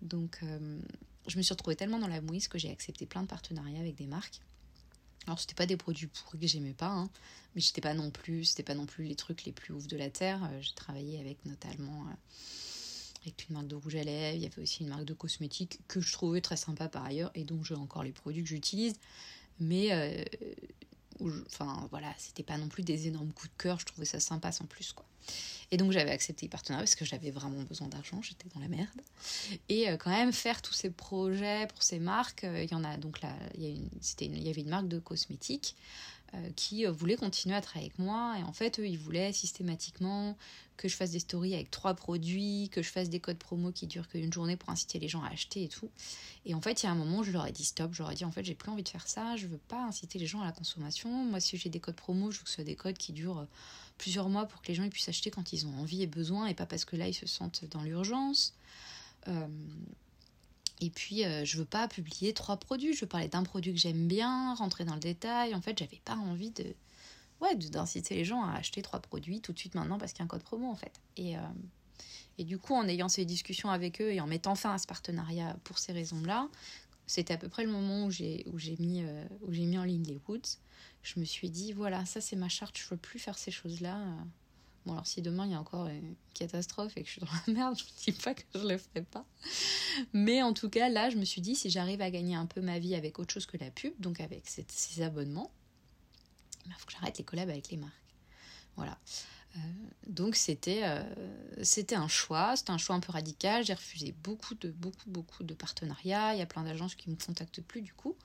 Donc, 0.03 0.39
euh, 0.43 0.81
je 1.29 1.37
me 1.37 1.43
suis 1.43 1.53
retrouvée 1.53 1.77
tellement 1.77 2.01
dans 2.01 2.09
la 2.09 2.21
mouise 2.21 2.49
que 2.49 2.59
j'ai 2.59 2.71
accepté 2.71 3.07
plein 3.07 3.23
de 3.23 3.29
partenariats 3.29 3.81
avec 3.81 3.95
des 3.95 4.07
marques. 4.07 4.41
Alors 5.27 5.39
c'était 5.39 5.55
pas 5.55 5.67
des 5.67 5.77
produits 5.77 6.07
pourris 6.07 6.41
que 6.41 6.47
j'aimais 6.47 6.73
pas, 6.73 6.89
hein, 6.89 7.11
mais 7.55 7.61
j'étais 7.61 7.83
pas 7.83 7.95
non 7.95 8.11
plus, 8.11 8.47
c'était 8.47 8.63
pas 8.63 8.75
non 8.75 8.87
plus 8.87 9.05
les 9.05 9.15
trucs 9.15 9.45
les 9.45 9.53
plus 9.53 9.75
ouf 9.75 9.87
de 9.87 9.97
la 9.97 10.09
terre. 10.09 10.51
j'ai 10.63 10.75
travaillé 10.75 11.21
avec 11.21 11.45
notamment 11.45 12.07
avec 13.23 13.49
une 13.49 13.55
marque 13.55 13.69
de 13.69 13.75
rouge 13.75 13.97
à 13.97 14.05
lèvres, 14.05 14.37
il 14.37 14.43
y 14.43 14.47
avait 14.47 14.63
aussi 14.63 14.83
une 14.83 14.89
marque 14.89 15.05
de 15.05 15.15
cosmétiques 15.15 15.81
que 15.89 16.01
je 16.01 16.13
trouvais 16.13 16.41
très 16.41 16.57
sympa 16.57 16.89
par 16.89 17.05
ailleurs 17.05 17.31
et 17.35 17.45
dont 17.45 17.63
j'ai 17.63 17.75
encore 17.75 18.03
les 18.03 18.13
produits 18.13 18.43
que 18.43 18.49
j'utilise. 18.49 18.95
Mais 19.59 19.93
euh, 19.93 20.25
enfin 21.47 21.87
voilà, 21.91 22.13
c'était 22.19 22.43
pas 22.43 22.57
non 22.57 22.69
plus 22.69 22.83
des 22.83 23.09
énormes 23.09 23.33
coups 23.33 23.51
de 23.51 23.63
cœur, 23.63 23.79
je 23.79 23.87
trouvais 23.87 24.07
ça 24.07 24.21
sympa 24.21 24.53
sans 24.53 24.65
plus 24.65 24.93
quoi. 24.93 25.05
Et 25.71 25.77
donc 25.77 25.93
j'avais 25.93 26.11
accepté 26.11 26.47
les 26.47 26.51
partenariats 26.51 26.85
parce 26.85 26.97
que 26.97 27.05
j'avais 27.05 27.31
vraiment 27.31 27.63
besoin 27.63 27.89
d'argent, 27.89 28.21
j'étais 28.23 28.49
dans 28.55 28.61
la 28.61 28.69
merde. 28.69 29.01
Et 29.69 29.89
euh, 29.89 29.97
quand 29.97 30.11
même 30.11 30.33
faire 30.33 30.63
tous 30.63 30.73
ces 30.73 30.91
projets 30.91 31.67
pour 31.69 31.83
ces 31.83 31.99
marques, 31.99 32.45
euh, 32.45 32.65
il 32.65 32.71
y 32.71 32.75
en 32.75 32.85
a 32.85 32.97
donc 32.97 33.21
là, 33.21 33.35
y 33.57 34.51
avait 34.51 34.63
une 34.63 34.71
marque 34.71 34.89
de 34.89 34.99
cosmétiques 34.99 35.77
qui 36.57 36.85
voulait 36.87 37.17
continuer 37.17 37.55
à 37.55 37.61
travailler 37.61 37.89
avec 37.89 37.99
moi. 37.99 38.37
Et 38.39 38.43
en 38.43 38.53
fait, 38.53 38.79
eux, 38.79 38.87
ils 38.87 38.99
voulaient 38.99 39.33
systématiquement 39.33 40.37
que 40.81 40.89
je 40.89 40.97
fasse 40.97 41.11
des 41.11 41.19
stories 41.19 41.55
avec 41.55 41.71
trois 41.71 41.93
produits, 41.93 42.71
que 42.73 42.83
je 42.83 42.89
fasse 42.89 43.11
des 43.11 43.21
codes 43.21 43.37
promo 43.37 43.71
qui 43.71 43.87
durent 43.87 44.09
qu'une 44.09 44.33
journée 44.33 44.57
pour 44.57 44.71
inciter 44.71 44.99
les 44.99 45.09
gens 45.09 45.23
à 45.23 45.29
acheter 45.29 45.65
et 45.65 45.69
tout. 45.69 45.91
Et 46.47 46.55
en 46.55 46.61
fait, 46.63 46.83
il 46.83 46.87
y 46.87 46.89
a 46.89 46.93
un 46.93 46.95
moment 46.95 47.23
je 47.23 47.33
leur 47.33 47.47
ai 47.47 47.53
dit 47.53 47.65
stop, 47.65 47.93
je 47.93 48.03
leur 48.03 48.11
ai 48.11 48.15
dit 48.15 48.25
en 48.25 48.31
fait, 48.31 48.45
j'ai 48.45 48.55
plus 48.55 48.71
envie 48.71 48.83
de 48.83 48.89
faire 48.89 49.07
ça, 49.07 49.37
je 49.37 49.47
veux 49.47 49.59
pas 49.59 49.85
inciter 49.85 50.19
les 50.19 50.27
gens 50.27 50.41
à 50.41 50.47
la 50.47 50.53
consommation. 50.53 51.11
Moi, 51.11 51.39
si 51.41 51.59
j'ai 51.59 51.69
des 51.69 51.81
codes 51.81 51.97
promo, 51.97 52.31
je 52.31 52.39
veux 52.39 52.45
que 52.45 52.49
ce 52.49 52.57
soit 52.57 52.65
des 52.65 52.77
codes 52.77 52.97
qui 52.97 53.13
durent 53.13 53.47
plusieurs 53.99 54.31
mois 54.31 54.47
pour 54.47 54.63
que 54.63 54.69
les 54.69 54.75
gens 54.75 54.89
puissent 54.89 55.11
acheter 55.11 55.31
quand 55.31 55.53
ils 55.53 55.67
ont 55.67 55.75
envie 55.79 56.03
et 56.03 56.07
besoin 56.07 56.47
et 56.47 56.55
pas 56.55 56.67
parce 56.67 56.87
que 56.87 56.97
là, 56.97 57.07
ils 57.09 57.15
se 57.15 57.27
sentent 57.27 57.67
dans 57.67 57.83
l'urgence. 57.83 58.55
Euh, 59.29 59.47
et 60.81 60.91
puis, 60.91 61.25
euh, 61.25 61.45
je 61.45 61.59
veux 61.59 61.65
pas 61.65 61.89
publier 61.89 62.33
trois 62.33 62.57
produits. 62.57 62.95
Je 62.95 63.03
veux 63.03 63.07
parler 63.07 63.29
d'un 63.29 63.43
produit 63.43 63.73
que 63.73 63.79
j'aime 63.79 64.09
bien, 64.09 64.55
rentrer 64.55 64.85
dans 64.85 64.95
le 64.95 65.01
détail. 65.01 65.55
En 65.55 65.61
fait, 65.61 65.79
j'avais 65.79 66.01
pas 66.05 66.15
envie 66.17 66.51
de, 66.51 66.75
ouais, 67.41 67.55
d'inciter 67.55 68.15
les 68.15 68.25
gens 68.25 68.43
à 68.43 68.55
acheter 68.55 68.83
trois 68.83 69.01
produits 69.01 69.41
tout 69.41 69.53
de 69.53 69.59
suite 69.59 69.75
maintenant 69.75 69.99
parce 69.99 70.13
qu'il 70.13 70.21
y 70.21 70.23
a 70.23 70.25
un 70.25 70.29
code 70.29 70.43
promo 70.43 70.71
en 70.71 70.77
fait. 70.77 70.93
Et, 71.17 71.37
euh, 71.37 71.41
et 72.39 72.45
du 72.45 72.59
coup, 72.59 72.75
en 72.75 72.89
ayant 72.89 73.09
ces 73.09 73.25
discussions 73.25 73.71
avec 73.71 74.01
eux 74.01 74.13
et 74.13 74.21
en 74.21 74.27
mettant 74.27 74.55
fin 74.55 74.75
à 74.75 74.79
ce 74.79 74.87
partenariat 74.87 75.57
pour 75.65 75.79
ces 75.79 75.93
raisons-là, 75.93 76.49
c'était 77.07 77.35
à 77.35 77.39
peu 77.39 77.49
près 77.49 77.65
le 77.65 77.71
moment 77.71 78.07
où 78.07 78.11
j'ai 78.11 78.45
où 78.53 78.59
j'ai 78.59 78.77
mis 78.79 79.03
euh, 79.03 79.25
où 79.43 79.53
j'ai 79.53 79.65
mis 79.65 79.79
en 79.79 79.85
ligne 79.85 80.05
les 80.05 80.19
Woods. 80.29 80.59
Je 81.03 81.19
me 81.19 81.25
suis 81.25 81.51
dit 81.51 81.73
voilà, 81.73 82.07
ça 82.07 82.21
c'est 82.21 82.37
ma 82.37 82.49
charte, 82.49 82.79
je 82.79 82.89
veux 82.89 82.97
plus 82.97 83.19
faire 83.19 83.37
ces 83.37 83.51
choses-là. 83.51 83.99
Bon 84.87 84.93
alors 84.93 85.07
si 85.07 85.21
demain 85.21 85.47
il 85.47 85.53
y 85.53 85.55
a 85.55 85.61
encore 85.61 85.87
une 85.89 86.15
catastrophe 86.35 86.97
et 86.97 87.03
que 87.03 87.07
je 87.07 87.13
suis 87.13 87.21
dans 87.21 87.29
la 87.47 87.53
merde, 87.53 87.79
je 87.79 87.85
ne 87.85 88.13
dis 88.13 88.19
pas 88.21 88.35
que 88.35 88.43
je 88.55 88.67
le 88.67 88.79
ferai 88.79 89.03
pas. 89.03 89.25
Mais 90.13 90.43
en 90.43 90.53
tout 90.53 90.71
cas 90.71 90.89
là, 90.89 91.11
je 91.11 91.17
me 91.17 91.25
suis 91.25 91.41
dit 91.41 91.55
si 91.55 91.71
j'arrive 91.71 92.01
à 92.01 92.11
gagner 92.11 92.35
un 92.35 92.47
peu 92.47 92.61
ma 92.61 92.79
vie 92.79 92.95
avec 92.95 93.19
autre 93.19 93.33
chose 93.33 93.47
que 93.47 93.57
la 93.59 93.71
pub, 93.71 93.93
donc 93.99 94.21
avec 94.21 94.45
ces 94.47 95.03
abonnements, 95.03 95.51
il 96.67 96.73
faut 96.79 96.87
que 96.87 96.93
j'arrête 96.93 97.19
les 97.19 97.25
collabs 97.25 97.51
avec 97.51 97.71
les 97.71 97.77
marques. 97.77 97.95
Voilà. 98.77 98.99
Euh, 99.57 99.59
donc 100.07 100.37
c'était 100.37 100.83
euh, 100.85 101.03
c'était 101.63 101.97
un 101.97 102.09
choix, 102.09 102.57
c'était 102.57 102.71
un 102.71 102.79
choix 102.79 102.95
un 102.97 103.01
peu 103.01 103.13
radical. 103.13 103.65
J'ai 103.65 103.75
refusé 103.75 104.15
beaucoup 104.23 104.55
de 104.55 104.71
beaucoup 104.71 105.11
beaucoup 105.11 105.43
de 105.43 105.55
partenariats. 105.55 106.35
Il 106.35 106.39
y 106.39 106.43
a 106.43 106.47
plein 106.47 106.63
d'agences 106.63 106.95
qui 106.95 107.11
me 107.11 107.17
contactent 107.17 107.61
plus 107.61 107.83
du 107.83 107.93
coup. 107.93 108.17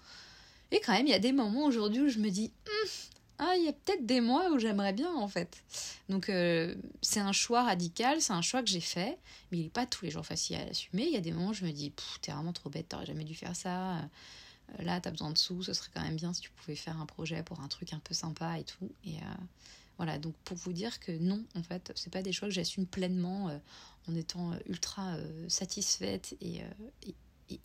Et 0.71 0.79
quand 0.79 0.93
même, 0.93 1.07
il 1.07 1.12
y 1.12 1.13
a 1.13 1.19
des 1.19 1.31
moments 1.31 1.65
aujourd'hui 1.65 2.01
où 2.01 2.09
je 2.09 2.19
me 2.19 2.29
dis, 2.29 2.51
hum, 2.67 2.89
ah, 3.37 3.53
il 3.57 3.65
y 3.65 3.67
a 3.67 3.73
peut-être 3.73 4.05
des 4.05 4.21
mois 4.21 4.49
où 4.51 4.59
j'aimerais 4.59 4.93
bien 4.93 5.13
en 5.13 5.27
fait. 5.27 5.63
Donc 6.09 6.29
euh, 6.29 6.75
c'est 7.01 7.19
un 7.19 7.31
choix 7.31 7.63
radical, 7.63 8.21
c'est 8.21 8.33
un 8.33 8.41
choix 8.41 8.61
que 8.61 8.69
j'ai 8.69 8.79
fait, 8.79 9.17
mais 9.51 9.57
il 9.57 9.63
n'est 9.63 9.69
pas 9.69 9.85
tous 9.85 10.05
les 10.05 10.11
jours 10.11 10.25
facile 10.25 10.55
à 10.57 10.63
assumer. 10.63 11.05
Il 11.05 11.13
y 11.13 11.17
a 11.17 11.21
des 11.21 11.31
moments 11.31 11.49
où 11.49 11.53
je 11.53 11.65
me 11.65 11.71
dis, 11.71 11.91
t'es 12.21 12.31
vraiment 12.31 12.53
trop 12.53 12.69
bête, 12.69 12.89
t'aurais 12.89 13.05
jamais 13.05 13.23
dû 13.23 13.35
faire 13.35 13.55
ça 13.55 14.01
là, 14.79 14.99
tu 14.99 15.07
as 15.07 15.11
besoin 15.11 15.31
de 15.31 15.37
sous, 15.37 15.63
ce 15.63 15.73
serait 15.73 15.89
quand 15.93 16.01
même 16.01 16.15
bien 16.15 16.33
si 16.33 16.41
tu 16.41 16.51
pouvais 16.51 16.75
faire 16.75 16.99
un 16.99 17.05
projet 17.05 17.43
pour 17.43 17.59
un 17.59 17.67
truc 17.67 17.93
un 17.93 17.99
peu 17.99 18.13
sympa 18.13 18.59
et 18.59 18.63
tout. 18.63 18.89
Et 19.03 19.17
euh, 19.17 19.43
voilà, 19.97 20.17
donc 20.17 20.33
pour 20.43 20.57
vous 20.57 20.73
dire 20.73 20.99
que 20.99 21.11
non, 21.11 21.43
en 21.55 21.63
fait, 21.63 21.91
c'est 21.95 22.11
pas 22.11 22.21
des 22.21 22.31
choix 22.31 22.47
que 22.47 22.53
j'assume 22.53 22.85
pleinement 22.85 23.49
euh, 23.49 23.57
en 24.09 24.15
étant 24.15 24.51
euh, 24.51 24.57
ultra 24.67 25.15
satisfaite 25.47 26.35
et, 26.41 26.61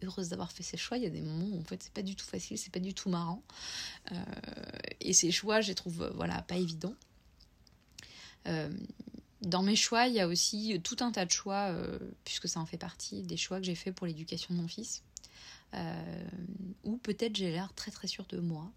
heureuse 0.03 0.29
d'avoir 0.29 0.53
fait 0.53 0.63
ces 0.63 0.77
choix. 0.77 0.97
Il 0.97 1.05
y 1.05 1.07
a 1.07 1.11
des 1.11 1.21
moments 1.21 1.57
où 1.57 1.61
en 1.61 1.65
fait 1.65 1.83
c'est 1.83 1.93
pas 1.93 2.03
du 2.03 2.17
tout 2.17 2.27
facile, 2.27 2.59
c'est 2.59 2.73
pas 2.73 2.81
du 2.81 2.95
tout 2.95 3.09
marrant. 3.09 3.43
et 5.01 5.13
ces 5.13 5.31
choix, 5.31 5.61
je 5.61 5.69
les 5.69 5.75
trouve 5.75 6.11
voilà, 6.15 6.43
pas 6.43 6.57
évidents. 6.57 6.95
dans 9.43 9.63
mes 9.63 9.77
choix, 9.77 10.07
il 10.07 10.15
y 10.15 10.21
a 10.21 10.29
aussi 10.29 10.81
tout 10.83 10.97
un 11.01 11.13
tas 11.13 11.25
de 11.25 11.31
choix, 11.31 11.75
puisque 12.25 12.49
ça 12.49 12.61
en 12.61 12.67
fait 12.67 12.79
partie, 12.79 13.23
des 13.23 13.37
choix 13.37 13.59
que 13.59 13.67
j'ai 13.67 13.75
fait 13.75 13.93
pour 13.93 14.07
l'éducation 14.07 14.55
de 14.55 14.61
mon 14.61 14.69
fils. 14.69 15.03
Euh, 15.75 16.29
ou 16.85 16.97
peut-être 16.97 17.37
j'ai 17.37 17.51
l'air 17.51 17.73
très 17.75 17.91
très 17.91 18.09
sûr 18.09 18.25
de 18.27 18.39
moi. 18.39 18.71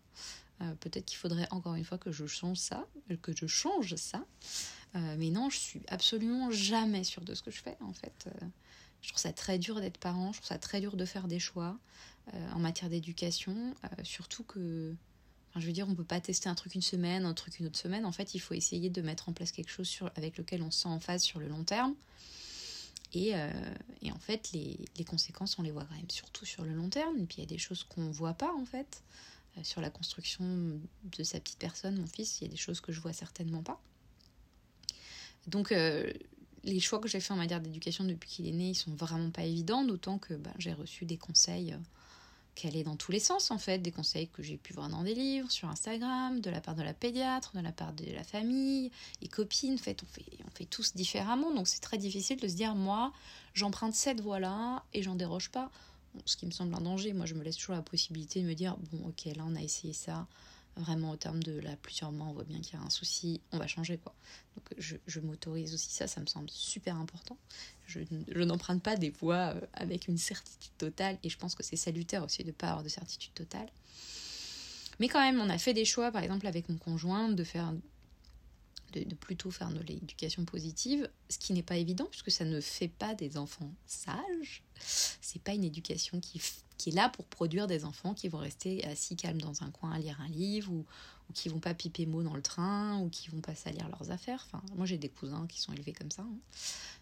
Euh, 0.61 0.75
peut-être 0.75 1.05
qu'il 1.05 1.17
faudrait 1.17 1.47
encore 1.51 1.75
une 1.75 1.83
fois 1.83 1.97
que 1.97 2.11
je 2.11 2.25
change 2.27 2.57
ça, 2.57 2.87
que 3.21 3.35
je 3.35 3.47
change 3.47 3.95
ça. 3.95 4.23
Euh, 4.95 5.15
mais 5.17 5.31
non, 5.31 5.49
je 5.49 5.57
suis 5.57 5.81
absolument 5.87 6.51
jamais 6.51 7.03
sûre 7.03 7.23
de 7.23 7.33
ce 7.33 7.41
que 7.41 7.51
je 7.51 7.61
fais 7.61 7.77
en 7.81 7.93
fait. 7.93 8.29
Je 9.03 9.09
trouve 9.09 9.21
ça 9.21 9.33
très 9.33 9.59
dur 9.59 9.79
d'être 9.79 9.99
parent, 9.99 10.33
je 10.33 10.39
trouve 10.39 10.47
ça 10.47 10.57
très 10.57 10.79
dur 10.79 10.95
de 10.95 11.05
faire 11.05 11.27
des 11.27 11.39
choix 11.39 11.77
en 12.53 12.59
matière 12.59 12.89
d'éducation, 12.89 13.75
surtout 14.03 14.43
que 14.43 14.95
je 15.55 15.67
veux 15.67 15.73
dire, 15.73 15.87
on 15.87 15.93
peut 15.93 16.03
pas 16.03 16.19
tester 16.19 16.49
un 16.49 16.55
truc 16.55 16.73
une 16.73 16.81
semaine, 16.81 17.25
un 17.25 17.33
truc 17.33 17.59
une 17.59 17.67
autre 17.67 17.77
semaine. 17.77 18.05
En 18.05 18.11
fait, 18.11 18.33
il 18.33 18.39
faut 18.39 18.53
essayer 18.53 18.89
de 18.89 19.01
mettre 19.01 19.29
en 19.29 19.33
place 19.33 19.51
quelque 19.51 19.69
chose 19.69 19.87
sur, 19.87 20.09
avec 20.15 20.37
lequel 20.37 20.63
on 20.63 20.71
se 20.71 20.81
sent 20.81 20.87
en 20.87 20.99
phase 20.99 21.21
sur 21.21 21.39
le 21.39 21.47
long 21.47 21.63
terme. 21.63 21.93
Et, 23.13 23.35
en 23.35 24.19
fait, 24.19 24.51
les, 24.53 24.79
les, 24.97 25.03
conséquences, 25.03 25.59
on 25.59 25.61
les 25.61 25.69
voit 25.69 25.85
quand 25.85 25.95
même 25.95 26.09
surtout 26.09 26.45
sur 26.45 26.63
le 26.63 26.73
long 26.73 26.89
terme. 26.89 27.19
Et 27.19 27.25
puis 27.25 27.37
il 27.37 27.39
y 27.41 27.43
a 27.43 27.49
des 27.49 27.59
choses 27.59 27.83
qu'on 27.83 28.01
ne 28.01 28.11
voit 28.11 28.33
pas 28.33 28.51
en 28.55 28.65
fait. 28.65 29.03
sur 29.61 29.81
la 29.81 29.91
construction 29.91 30.79
de 31.03 31.23
sa 31.23 31.39
petite 31.39 31.59
personne, 31.59 31.99
mon 31.99 32.07
fils, 32.07 32.41
il 32.41 32.45
y 32.45 32.47
a 32.47 32.49
des 32.49 32.57
choses 32.57 32.81
que 32.81 32.91
je 32.91 32.99
vois 32.99 33.13
certainement 33.13 33.61
pas. 33.61 33.79
Donc 35.45 35.71
les 36.63 36.79
choix 36.79 36.99
que 36.99 37.07
j'ai 37.07 37.19
fait 37.19 37.33
en 37.33 37.37
matière 37.37 37.61
d'éducation 37.61 38.03
depuis 38.03 38.29
qu'il 38.29 38.47
est 38.47 38.51
né, 38.51 38.69
ils 38.69 38.75
sont 38.75 38.93
vraiment 38.95 39.31
pas 39.31 39.43
évidents, 39.43 39.83
d'autant 39.83 40.17
que 40.17 40.33
bah, 40.33 40.53
j'ai 40.57 40.73
reçu 40.73 41.05
des 41.05 41.17
conseils 41.17 41.75
qui 42.55 42.67
allaient 42.67 42.83
dans 42.83 42.95
tous 42.95 43.11
les 43.11 43.19
sens 43.19 43.51
en 43.51 43.57
fait, 43.57 43.79
des 43.79 43.91
conseils 43.91 44.27
que 44.27 44.43
j'ai 44.43 44.57
pu 44.57 44.73
voir 44.73 44.89
dans 44.89 45.03
des 45.03 45.15
livres, 45.15 45.51
sur 45.51 45.69
Instagram, 45.69 46.39
de 46.39 46.49
la 46.49 46.61
part 46.61 46.75
de 46.75 46.83
la 46.83 46.93
pédiatre, 46.93 47.51
de 47.55 47.61
la 47.61 47.71
part 47.71 47.93
de 47.93 48.05
la 48.13 48.23
famille, 48.23 48.91
et 49.21 49.27
copines, 49.27 49.73
en 49.73 49.77
fait, 49.77 50.03
on 50.45 50.51
fait 50.51 50.65
tous 50.65 50.95
différemment, 50.95 51.53
donc 51.53 51.67
c'est 51.67 51.81
très 51.81 51.97
difficile 51.97 52.39
de 52.39 52.47
se 52.47 52.55
dire, 52.55 52.75
moi, 52.75 53.11
j'emprunte 53.53 53.95
cette 53.95 54.21
voie-là 54.21 54.83
et 54.93 55.01
j'en 55.01 55.15
déroge 55.15 55.49
pas. 55.49 55.71
ce 56.25 56.37
qui 56.37 56.45
me 56.45 56.51
semble 56.51 56.75
un 56.75 56.81
danger, 56.81 57.13
moi 57.13 57.25
je 57.25 57.33
me 57.33 57.43
laisse 57.43 57.57
toujours 57.57 57.75
la 57.75 57.81
possibilité 57.81 58.41
de 58.41 58.47
me 58.47 58.53
dire, 58.53 58.77
bon 58.91 59.09
ok, 59.09 59.25
là 59.35 59.43
on 59.47 59.55
a 59.55 59.61
essayé 59.61 59.93
ça, 59.93 60.27
vraiment 60.75 61.11
au 61.11 61.15
terme 61.15 61.41
de 61.43 61.59
là 61.59 61.75
plusieurs 61.81 62.11
mois, 62.11 62.27
on 62.27 62.33
voit 62.33 62.43
bien 62.43 62.59
qu'il 62.59 62.77
y 62.77 62.81
a 62.81 62.85
un 62.85 62.89
souci, 62.89 63.41
on 63.51 63.57
va 63.57 63.67
changer 63.67 63.97
quoi. 63.97 64.13
Donc 64.55 64.65
je, 64.77 65.19
m'autorise 65.19 65.73
aussi 65.73 65.91
ça, 65.91 66.07
ça 66.07 66.21
me 66.21 66.25
semble 66.25 66.49
super 66.49 66.95
important. 66.97 67.37
Je, 67.87 67.99
n'emprunte 68.43 68.81
pas 68.81 68.95
des 68.95 69.09
voies 69.09 69.53
euh, 69.55 69.61
avec 69.73 70.07
une 70.07 70.17
certitude 70.17 70.71
totale 70.77 71.17
et 71.23 71.29
je 71.29 71.37
pense 71.37 71.55
que 71.55 71.63
c'est 71.63 71.75
salutaire 71.75 72.23
aussi 72.23 72.43
de 72.43 72.47
ne 72.47 72.53
pas 72.53 72.69
avoir 72.69 72.83
de 72.83 72.89
certitude 72.89 73.33
totale. 73.33 73.69
Mais 74.99 75.07
quand 75.07 75.19
même, 75.19 75.39
on 75.39 75.49
a 75.49 75.57
fait 75.57 75.73
des 75.73 75.85
choix, 75.85 76.11
par 76.11 76.23
exemple 76.23 76.47
avec 76.47 76.69
mon 76.69 76.77
conjoint, 76.77 77.29
de 77.29 77.43
faire 77.43 77.73
de, 78.93 79.15
plutôt 79.15 79.51
faire 79.51 79.69
de 79.69 79.79
l'éducation 79.79 80.45
positive, 80.45 81.09
ce 81.29 81.37
qui 81.37 81.53
n'est 81.53 81.63
pas 81.63 81.77
évident 81.77 82.05
puisque 82.09 82.31
ça 82.31 82.45
ne 82.45 82.59
fait 82.61 82.87
pas 82.87 83.15
des 83.15 83.37
enfants 83.37 83.71
sages. 83.85 84.63
C'est 84.79 85.41
pas 85.41 85.53
une 85.53 85.63
éducation 85.63 86.19
qui, 86.19 86.41
qui, 86.77 86.89
est 86.89 86.93
là 86.93 87.09
pour 87.09 87.25
produire 87.25 87.67
des 87.67 87.85
enfants 87.85 88.13
qui 88.13 88.27
vont 88.27 88.37
rester 88.37 88.85
assis 88.85 89.15
calmes 89.15 89.41
dans 89.41 89.63
un 89.63 89.71
coin 89.71 89.91
à 89.91 89.99
lire 89.99 90.19
un 90.21 90.27
livre 90.27 90.71
ou, 90.71 90.85
ou 91.29 91.33
qui 91.33 91.49
vont 91.49 91.59
pas 91.59 91.73
piper 91.73 92.05
mot 92.05 92.23
dans 92.23 92.35
le 92.35 92.41
train 92.41 92.99
ou 92.99 93.09
qui 93.09 93.29
vont 93.29 93.41
pas 93.41 93.55
salir 93.55 93.87
leurs 93.89 94.11
affaires. 94.11 94.45
Enfin, 94.47 94.63
moi 94.75 94.85
j'ai 94.85 94.97
des 94.97 95.09
cousins 95.09 95.47
qui 95.47 95.59
sont 95.61 95.73
élevés 95.73 95.93
comme 95.93 96.11
ça. 96.11 96.23
Hein. 96.23 96.37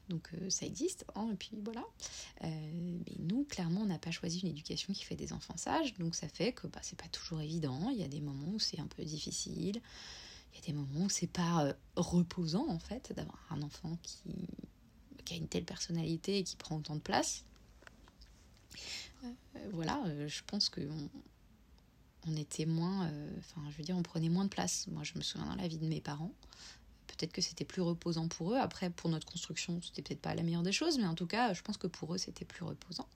Donc 0.10 0.30
euh, 0.34 0.50
ça 0.50 0.66
existe, 0.66 1.06
hein, 1.16 1.30
et 1.32 1.36
puis 1.36 1.52
voilà. 1.64 1.84
Euh, 2.44 2.72
mais 3.06 3.16
nous, 3.20 3.46
clairement, 3.46 3.82
on 3.82 3.86
n'a 3.86 4.00
pas 4.00 4.12
choisi 4.12 4.40
une 4.40 4.50
éducation 4.50 4.94
qui 4.94 5.04
fait 5.04 5.16
des 5.16 5.32
enfants 5.34 5.58
sages, 5.58 5.94
donc 5.98 6.16
ça 6.16 6.28
fait 6.28 6.52
que 6.52 6.68
bah, 6.68 6.80
c'est 6.84 7.00
pas 7.00 7.08
toujours 7.08 7.42
évident. 7.42 7.90
Il 7.92 7.98
y 7.98 8.04
a 8.04 8.08
des 8.08 8.22
moments 8.22 8.54
où 8.54 8.60
c'est 8.60 8.80
un 8.80 8.88
peu 8.88 9.04
difficile 9.04 9.82
il 10.54 10.60
y 10.60 10.64
a 10.64 10.66
des 10.66 10.74
moments 10.74 11.06
où 11.06 11.10
c'est 11.10 11.28
pas 11.28 11.66
euh, 11.66 11.74
reposant 11.96 12.68
en 12.68 12.80
fait 12.80 13.14
d'avoir 13.16 13.46
un 13.50 13.62
enfant 13.62 13.98
qui, 14.04 14.48
qui, 15.26 15.34
a 15.34 15.38
une 15.38 15.48
telle 15.48 15.66
personnalité 15.66 16.40
et 16.40 16.44
qui 16.44 16.56
prend 16.56 16.78
autant 16.78 16.96
de 16.96 17.02
place. 17.02 17.44
Euh, 19.24 19.30
voilà, 19.72 20.02
euh, 20.08 20.28
je 20.28 20.42
pense 20.46 20.70
que 20.70 20.82
on, 22.28 22.36
était 22.36 22.66
moins, 22.66 23.12
enfin 23.40 23.62
je 23.72 23.78
veux 23.78 23.84
dire, 23.84 23.98
on 23.98 24.04
prenait 24.04 24.30
moins 24.30 24.46
de 24.46 24.50
place. 24.50 24.88
Moi 24.88 25.04
je 25.04 25.14
me 25.16 25.22
souviens 25.22 25.48
dans 25.48 25.56
la 25.56 25.68
vie 25.68 25.78
de 25.78 25.88
mes 25.88 26.02
parents. 26.02 26.32
Peut-être 27.08 27.34
que 27.34 27.42
c'était 27.42 27.66
plus 27.66 27.82
reposant 27.82 28.28
pour 28.28 28.54
eux. 28.54 28.58
Après, 28.58 28.90
pour 28.90 29.10
notre 29.10 29.28
construction, 29.28 29.80
c'était 29.82 30.02
peut-être 30.02 30.22
pas 30.22 30.34
la 30.34 30.44
meilleure 30.44 30.64
des 30.64 30.72
choses, 30.72 30.98
mais 30.98 31.08
en 31.08 31.14
tout 31.14 31.28
cas, 31.28 31.54
je 31.54 31.62
pense 31.62 31.78
que 31.78 31.88
pour 31.88 32.14
eux, 32.16 32.18
c'était 32.18 32.46
plus 32.46 32.64
reposant. 32.64 33.08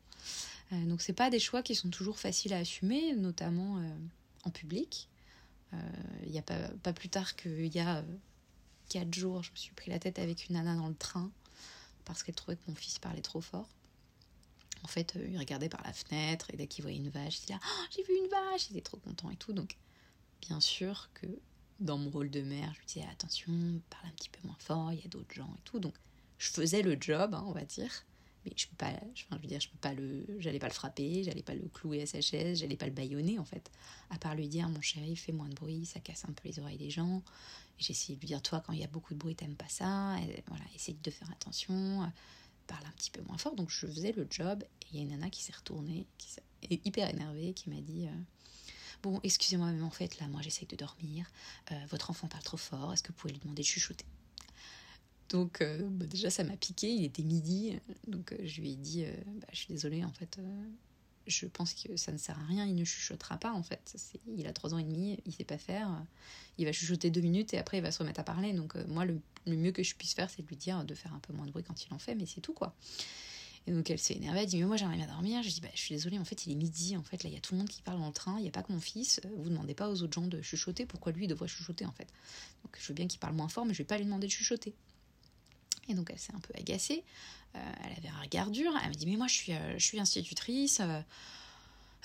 donc, 0.72 1.02
c'est 1.02 1.14
pas 1.14 1.30
des 1.30 1.40
choix 1.40 1.64
qui 1.64 1.76
sont 1.76 1.90
toujours 1.90 2.20
faciles 2.20 2.54
à 2.54 2.58
assumer, 2.58 3.16
notamment 3.16 3.82
en 4.44 4.50
public. 4.50 5.08
Il 5.72 5.78
euh, 5.78 6.30
n'y 6.30 6.40
a 6.40 6.42
pas, 6.42 6.70
pas, 6.84 6.94
plus 6.94 7.10
tard 7.10 7.36
qu'il 7.36 7.74
y 7.74 7.80
a 7.80 8.04
4 8.90 9.08
euh, 9.08 9.12
jours, 9.14 9.44
je 9.44 9.52
me 9.52 9.56
suis 9.56 9.74
pris 9.74 9.92
la 9.92 10.00
tête 10.00 10.20
avec 10.20 10.48
une 10.48 10.56
nana 10.56 10.76
dans 10.76 10.88
le 10.88 10.96
train 10.96 11.32
parce 12.06 12.24
qu'elle 12.24 12.36
trouvait 12.36 12.56
que 12.56 12.64
mon 12.68 12.76
fils 12.76 13.00
parlait 13.00 13.22
trop 13.22 13.42
fort. 13.42 13.68
En 14.84 14.88
fait, 14.88 15.16
euh, 15.16 15.28
il 15.28 15.38
regardait 15.38 15.70
par 15.70 15.84
la 15.84 15.94
fenêtre 15.94 16.48
et 16.54 16.58
dès 16.58 16.68
qu'il 16.68 16.84
voyait 16.84 16.98
une 16.98 17.10
vache, 17.10 17.40
il 17.40 17.42
disait 17.48 17.60
ah, 17.62 17.86
J'ai 17.92 18.04
vu 18.04 18.14
une 18.18 18.30
vache 18.30 18.70
Il 18.70 18.78
était 18.78 18.82
trop 18.82 18.98
content 18.98 19.30
et 19.32 19.36
tout. 19.36 19.54
Donc, 19.54 19.78
bien 20.42 20.60
sûr 20.60 21.10
que 21.14 21.28
dans 21.80 21.98
mon 21.98 22.10
rôle 22.10 22.30
de 22.30 22.42
mère, 22.42 22.72
je 22.76 22.80
lui 22.80 22.86
disais 22.86 23.08
Attention, 23.12 23.52
parle 23.90 24.08
un 24.08 24.16
petit 24.16 24.30
peu 24.30 24.40
moins 24.48 24.58
fort, 24.60 24.94
il 24.94 25.00
y 25.00 25.06
a 25.06 25.10
d'autres 25.10 25.34
gens 25.34 25.52
et 25.58 25.62
tout. 25.64 25.80
Donc, 25.80 25.96
je 26.38 26.50
faisais 26.50 26.82
le 26.82 26.98
job, 27.00 27.34
hein, 27.34 27.44
on 27.48 27.52
va 27.52 27.66
dire 27.66 28.06
mais 28.46 28.54
je 28.56 28.68
peux 28.68 28.76
pas 28.76 28.94
je 29.14 29.24
veux 29.30 29.48
dire 29.48 29.60
je 29.60 29.70
peux 29.70 29.78
pas 29.78 29.94
le 29.94 30.26
j'allais 30.40 30.60
pas 30.60 30.68
le 30.68 30.74
frapper 30.74 31.24
j'allais 31.24 31.44
pas 31.44 31.56
le 31.56 31.68
clouer 31.70 32.02
à 32.02 32.06
sa 32.06 32.22
chaise 32.22 32.60
j'allais 32.60 32.76
pas 32.76 32.86
le 32.86 32.92
baïonner 32.92 33.40
en 33.40 33.46
fait 33.46 33.72
à 34.10 34.18
part 34.18 34.36
lui 34.36 34.48
dire 34.48 34.70
mon 34.70 34.82
chéri 34.82 35.16
fais 35.16 35.32
moins 35.32 35.50
de 35.50 35.56
bruit 35.56 35.86
ça 35.86 36.00
casse 36.00 36.26
un 36.26 36.34
peu 36.34 36.48
les 36.48 36.60
oreilles 36.60 36.78
des 36.78 36.90
gens 36.90 37.22
j'ai 37.78 37.92
essayé 37.92 38.16
de 38.16 38.22
lui 38.22 38.28
dire 38.28 38.42
toi 38.42 38.64
quand 38.66 38.74
il 38.74 38.80
y 38.80 38.84
a 38.84 38.88
beaucoup 38.88 39.14
de 39.14 39.20
bruit 39.20 39.36
t'aimes 39.36 39.56
pas 39.56 39.70
ça 39.70 40.16
voilà 40.48 40.64
essaye 40.76 40.96
de 40.96 41.12
faire 41.12 41.30
attention 41.32 42.12
parle 42.68 42.86
un 42.86 42.92
petit 42.92 43.12
peu 43.12 43.22
moins 43.24 43.38
fort 43.38 43.56
donc 43.56 43.70
je 43.70 43.86
faisais 43.88 44.12
le 44.12 44.28
job 44.30 44.64
et 44.64 44.86
il 44.92 44.98
y 44.98 45.00
a 45.00 45.04
une 45.04 45.10
nana 45.10 45.30
qui 45.30 45.44
s'est 45.44 45.54
retournée 45.54 46.06
qui 46.18 46.30
est 46.70 46.86
hyper 46.86 47.10
énervée 47.10 47.54
qui 47.54 47.70
m'a 47.70 47.82
dit 47.82 48.08
euh, 48.08 48.12
Bon, 49.04 49.20
excusez-moi, 49.22 49.72
mais 49.72 49.84
en 49.84 49.92
fait, 49.92 50.20
là, 50.20 50.28
moi, 50.28 50.42
j'essaye 50.42 50.68
de 50.68 50.76
dormir. 50.76 51.28
Euh, 51.72 51.76
votre 51.92 52.10
enfant 52.10 52.28
parle 52.28 52.42
trop 52.42 52.58
fort. 52.58 52.92
Est-ce 52.92 53.04
que 53.04 53.10
vous 53.10 53.14
pouvez 53.14 53.34
lui 53.34 53.40
demander 53.40 53.62
de 53.62 53.68
chuchoter? 53.68 54.06
Donc 55.30 55.62
euh, 55.62 55.80
bah, 55.90 56.06
déjà 56.06 56.30
ça 56.30 56.44
m'a 56.44 56.56
piqué, 56.56 56.92
il 56.92 57.04
était 57.04 57.24
midi, 57.24 57.78
donc 58.08 58.34
euh, 58.34 58.38
je 58.44 58.62
lui 58.62 58.74
ai 58.74 58.76
dit, 58.76 59.04
euh, 59.06 59.12
bah, 59.42 59.48
je 59.52 59.58
suis 59.58 59.68
désolée 59.68 60.04
en 60.04 60.12
fait, 60.12 60.40
je 61.26 61.48
pense 61.48 61.74
que 61.74 61.96
ça 61.98 62.12
ne 62.12 62.18
sert 62.18 62.40
à 62.40 62.44
rien, 62.46 62.66
il 62.66 62.76
ne 62.76 62.86
chuchotera 62.86 63.38
pas 63.38 63.52
en 63.52 63.64
fait. 63.64 63.96
Il 64.28 64.46
a 64.46 64.54
trois 64.54 64.74
ans 64.76 64.78
et 64.78 64.84
demi, 64.84 65.18
il 65.26 65.34
sait 65.34 65.44
pas 65.44 65.58
faire, 65.58 65.90
il 66.58 66.66
va 66.66 66.72
chuchoter 66.72 67.10
deux 67.10 67.22
minutes 67.22 67.54
et 67.54 67.58
après 67.58 67.78
il 67.78 67.82
va 67.82 67.92
se 67.92 68.00
remettre 68.00 68.20
à 68.20 68.24
parler. 68.24 68.54
Donc 68.54 68.76
moi 68.88 69.06
le, 69.06 69.20
mieux 69.48 69.72
que 69.72 69.82
je 69.82 69.96
puisse 69.96 70.14
faire 70.14 70.30
c'est 70.30 70.44
de 70.44 70.48
lui 70.48 70.58
dire 70.58 70.84
de 70.84 70.94
faire 70.94 71.14
un 71.14 71.20
peu 71.20 71.34
moins 71.34 71.48
de 71.48 71.52
bruit 71.52 71.64
quand 71.64 71.86
il 71.86 71.94
en 71.94 72.00
fait, 72.00 72.14
mais 72.14 72.28
c'est 72.28 72.42
tout 72.42 72.54
quoi. 72.54 72.76
Et 73.68 73.72
donc 73.72 73.90
elle 73.90 73.98
s'est 73.98 74.14
énervée, 74.14 74.42
elle 74.42 74.46
dit 74.46 74.60
mais 74.60 74.66
moi 74.66 74.78
j'arrive 74.78 75.02
à 75.02 75.08
dormir. 75.08 75.42
Je 75.42 75.50
dis 75.50 75.62
bah 75.62 75.70
je 75.74 75.80
suis 75.80 75.96
désolée 75.96 76.20
en 76.20 76.26
fait 76.26 76.46
il 76.46 76.52
est 76.52 76.56
midi 76.56 76.96
en 76.96 77.02
fait 77.02 77.24
là 77.24 77.32
il 77.32 77.34
y 77.34 77.38
a 77.38 77.42
tout 77.42 77.56
le 77.56 77.58
monde 77.58 77.70
qui 77.70 77.82
parle 77.82 78.00
dans 78.00 78.08
le 78.08 78.14
train, 78.14 78.38
il 78.38 78.44
n'y 78.44 78.48
a 78.48 78.52
pas 78.52 78.62
que 78.62 78.72
mon 78.72 78.80
fils. 78.80 79.20
Vous 79.38 79.50
demandez 79.50 79.74
pas 79.74 79.90
aux 79.90 80.04
autres 80.04 80.14
gens 80.14 80.28
de 80.28 80.40
chuchoter, 80.44 80.86
pourquoi 80.86 81.12
lui 81.12 81.26
il 81.26 81.28
devrait 81.28 81.48
chuchoter 81.48 81.88
en 81.88 81.92
fait. 81.94 82.08
Donc 82.64 82.78
je 82.80 82.88
veux 82.88 82.94
bien 82.94 83.08
qu'il 83.08 83.20
parle 83.20 83.34
moins 83.34 83.50
fort 83.50 83.66
mais 83.66 83.74
je 83.74 83.80
vais 83.80 83.88
pas 83.88 83.98
lui 83.98 84.06
demander 84.06 84.28
de 84.28 84.32
chuchoter. 84.32 84.76
Et 85.88 85.94
donc 85.94 86.10
elle 86.12 86.20
s'est 86.20 86.34
un 86.34 86.40
peu 86.40 86.54
agacée. 86.58 87.04
Euh, 87.56 87.60
elle 87.86 87.98
avait 87.98 88.16
un 88.16 88.22
regard 88.22 88.52
dur. 88.52 88.72
Elle 88.84 88.90
m'a 88.90 88.96
dit 88.96 89.06
Mais 89.06 89.18
moi, 89.18 89.28
je 89.28 89.34
suis, 89.34 89.54
euh, 89.54 90.00
institutrice. 90.02 90.82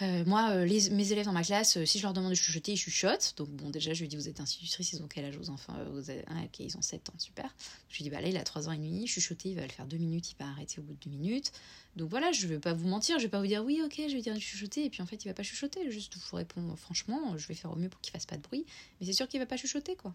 Euh, 0.03 0.25
moi, 0.25 0.55
mes 0.65 1.13
élèves 1.13 1.27
dans 1.27 1.33
ma 1.33 1.43
classe, 1.43 1.85
si 1.85 1.99
je 1.99 2.05
leur 2.05 2.15
demande 2.15 2.31
de 2.31 2.35
chuchoter, 2.35 2.73
ils 2.73 2.79
chuchotent. 2.79 3.35
Donc, 3.37 3.51
bon, 3.51 3.69
déjà, 3.69 3.93
je 3.93 4.01
lui 4.01 4.09
dis 4.09 4.17
Vous 4.17 4.29
êtes 4.29 4.41
institutrice, 4.41 4.93
ils 4.93 5.03
ont 5.03 5.09
quel 5.09 5.27
âge 5.27 5.37
aux 5.37 5.51
enfants 5.51 5.75
Ok, 5.85 6.61
ils 6.61 6.77
ont 6.79 6.83
7 6.83 7.11
ans, 7.11 7.15
super. 7.19 7.55
Je 7.91 7.99
lui 7.99 8.05
dis 8.05 8.11
Bah 8.11 8.21
là, 8.23 8.29
il 8.29 8.37
a 8.39 8.43
3 8.43 8.69
ans 8.69 8.73
et 8.73 8.79
demi, 8.79 9.07
chuchoter, 9.07 9.51
il 9.51 9.57
va 9.57 9.63
le 9.63 9.69
faire 9.69 9.87
2 9.87 9.99
minutes, 9.99 10.31
il 10.31 10.37
va 10.43 10.49
arrêter 10.49 10.79
au 10.79 10.83
bout 10.83 10.95
de 10.95 11.11
2 11.11 11.11
minutes. 11.11 11.53
Donc 11.97 12.09
voilà, 12.09 12.33
je 12.33 12.47
ne 12.47 12.53
vais 12.53 12.59
pas 12.59 12.73
vous 12.73 12.89
mentir, 12.89 13.19
je 13.19 13.25
ne 13.25 13.27
vais 13.27 13.31
pas 13.31 13.41
vous 13.41 13.47
dire 13.47 13.63
Oui, 13.63 13.83
ok, 13.85 14.01
je 14.09 14.15
vais 14.15 14.23
dire 14.23 14.35
de 14.35 14.41
chuchoter, 14.41 14.87
et 14.87 14.91
puis 14.91 15.03
en 15.03 15.07
fait, 15.07 15.23
il 15.23 15.29
va 15.29 15.35
pas 15.35 15.43
chuchoter. 15.43 15.91
Je 15.91 15.99
vous 15.99 16.37
réponds 16.37 16.75
franchement, 16.77 17.37
je 17.37 17.47
vais 17.47 17.55
faire 17.55 17.71
au 17.71 17.77
mieux 17.77 17.91
pour 17.91 18.01
qu'il 18.01 18.13
fasse 18.13 18.27
pas 18.27 18.39
de 18.39 18.43
bruit. 18.43 18.65
Mais 19.01 19.07
c'est 19.07 19.13
sûr 19.13 19.29
qu'il 19.29 19.39
va 19.39 19.47
pas 19.47 19.59
chuchoter, 19.59 19.97
quoi. 19.97 20.15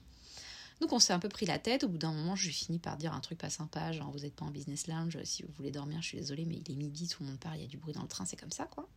Donc 0.82 0.91
on 0.91 1.00
s'est 1.00 1.13
un 1.13 1.20
peu 1.20 1.29
pris 1.29 1.46
la 1.46 1.60
tête. 1.60 1.84
Au 1.84 1.88
bout 1.88 1.98
d'un 1.98 2.12
moment, 2.12 2.36
je 2.36 2.50
fini 2.50 2.79
par 2.79 2.98
dire 2.98 3.13
un 3.13 3.20
truc 3.20 3.38
pas 3.38 3.50
sympa, 3.50 3.91
genre 3.91 4.12
vous 4.12 4.20
n'êtes 4.20 4.36
pas 4.36 4.46
en 4.46 4.51
business 4.51 4.88
lounge, 4.88 5.17
si 5.24 5.44
vous 5.44 5.51
voulez 5.55 5.72
dormir, 5.72 6.01
je 6.01 6.08
suis 6.08 6.17
désolée, 6.17 6.46
mais 6.46 6.55
il 6.55 6.72
est 6.72 6.75
midi, 6.75 7.08
tout 7.08 7.24
le 7.24 7.29
monde 7.29 7.39
part, 7.39 7.55
il 7.55 7.62
y 7.62 7.65
a 7.65 7.67
du 7.67 7.77
bruit 7.77 7.94
dans 7.94 8.01
le 8.01 8.08
train, 8.08 8.25
c'est 8.25 8.39
comme 8.39 8.51
ça, 8.51 8.65
quoi. 8.65 8.88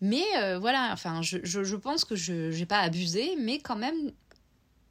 Mais 0.00 0.24
euh, 0.38 0.58
voilà, 0.58 0.90
enfin, 0.92 1.22
je, 1.22 1.76
pense 1.76 2.04
que 2.04 2.16
je 2.16 2.56
n'ai 2.56 2.66
pas 2.66 2.80
abusé, 2.80 3.36
mais 3.38 3.60
quand 3.60 3.76
même, 3.76 4.12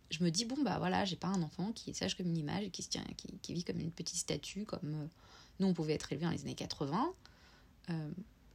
je 0.10 0.24
me 0.24 0.32
dis, 0.32 0.46
bon, 0.46 0.56
bah 0.64 0.78
voilà, 0.80 1.04
j'ai 1.06 1.18
pas 1.18 1.28
un 1.28 1.42
enfant 1.42 1.72
qui 1.74 1.90
est 1.90 1.94
sage 1.94 2.16
comme 2.16 2.28
une 2.28 2.38
image 2.38 2.64
et 2.64 2.70
qui, 2.70 2.82
se 2.82 2.90
tient, 2.90 3.04
qui, 3.42 3.54
vit 3.54 3.64
comme 3.64 3.80
une 3.80 3.92
petite 3.92 4.18
statue, 4.18 4.66
comme 4.66 4.94
euh, 4.96 5.08
nous, 5.60 5.68
on 5.68 5.74
pouvait 5.74 5.94
être 5.94 6.12
élevés 6.12 6.26
dans 6.26 6.32
les 6.32 6.42
années 6.42 6.56
80 6.56 7.14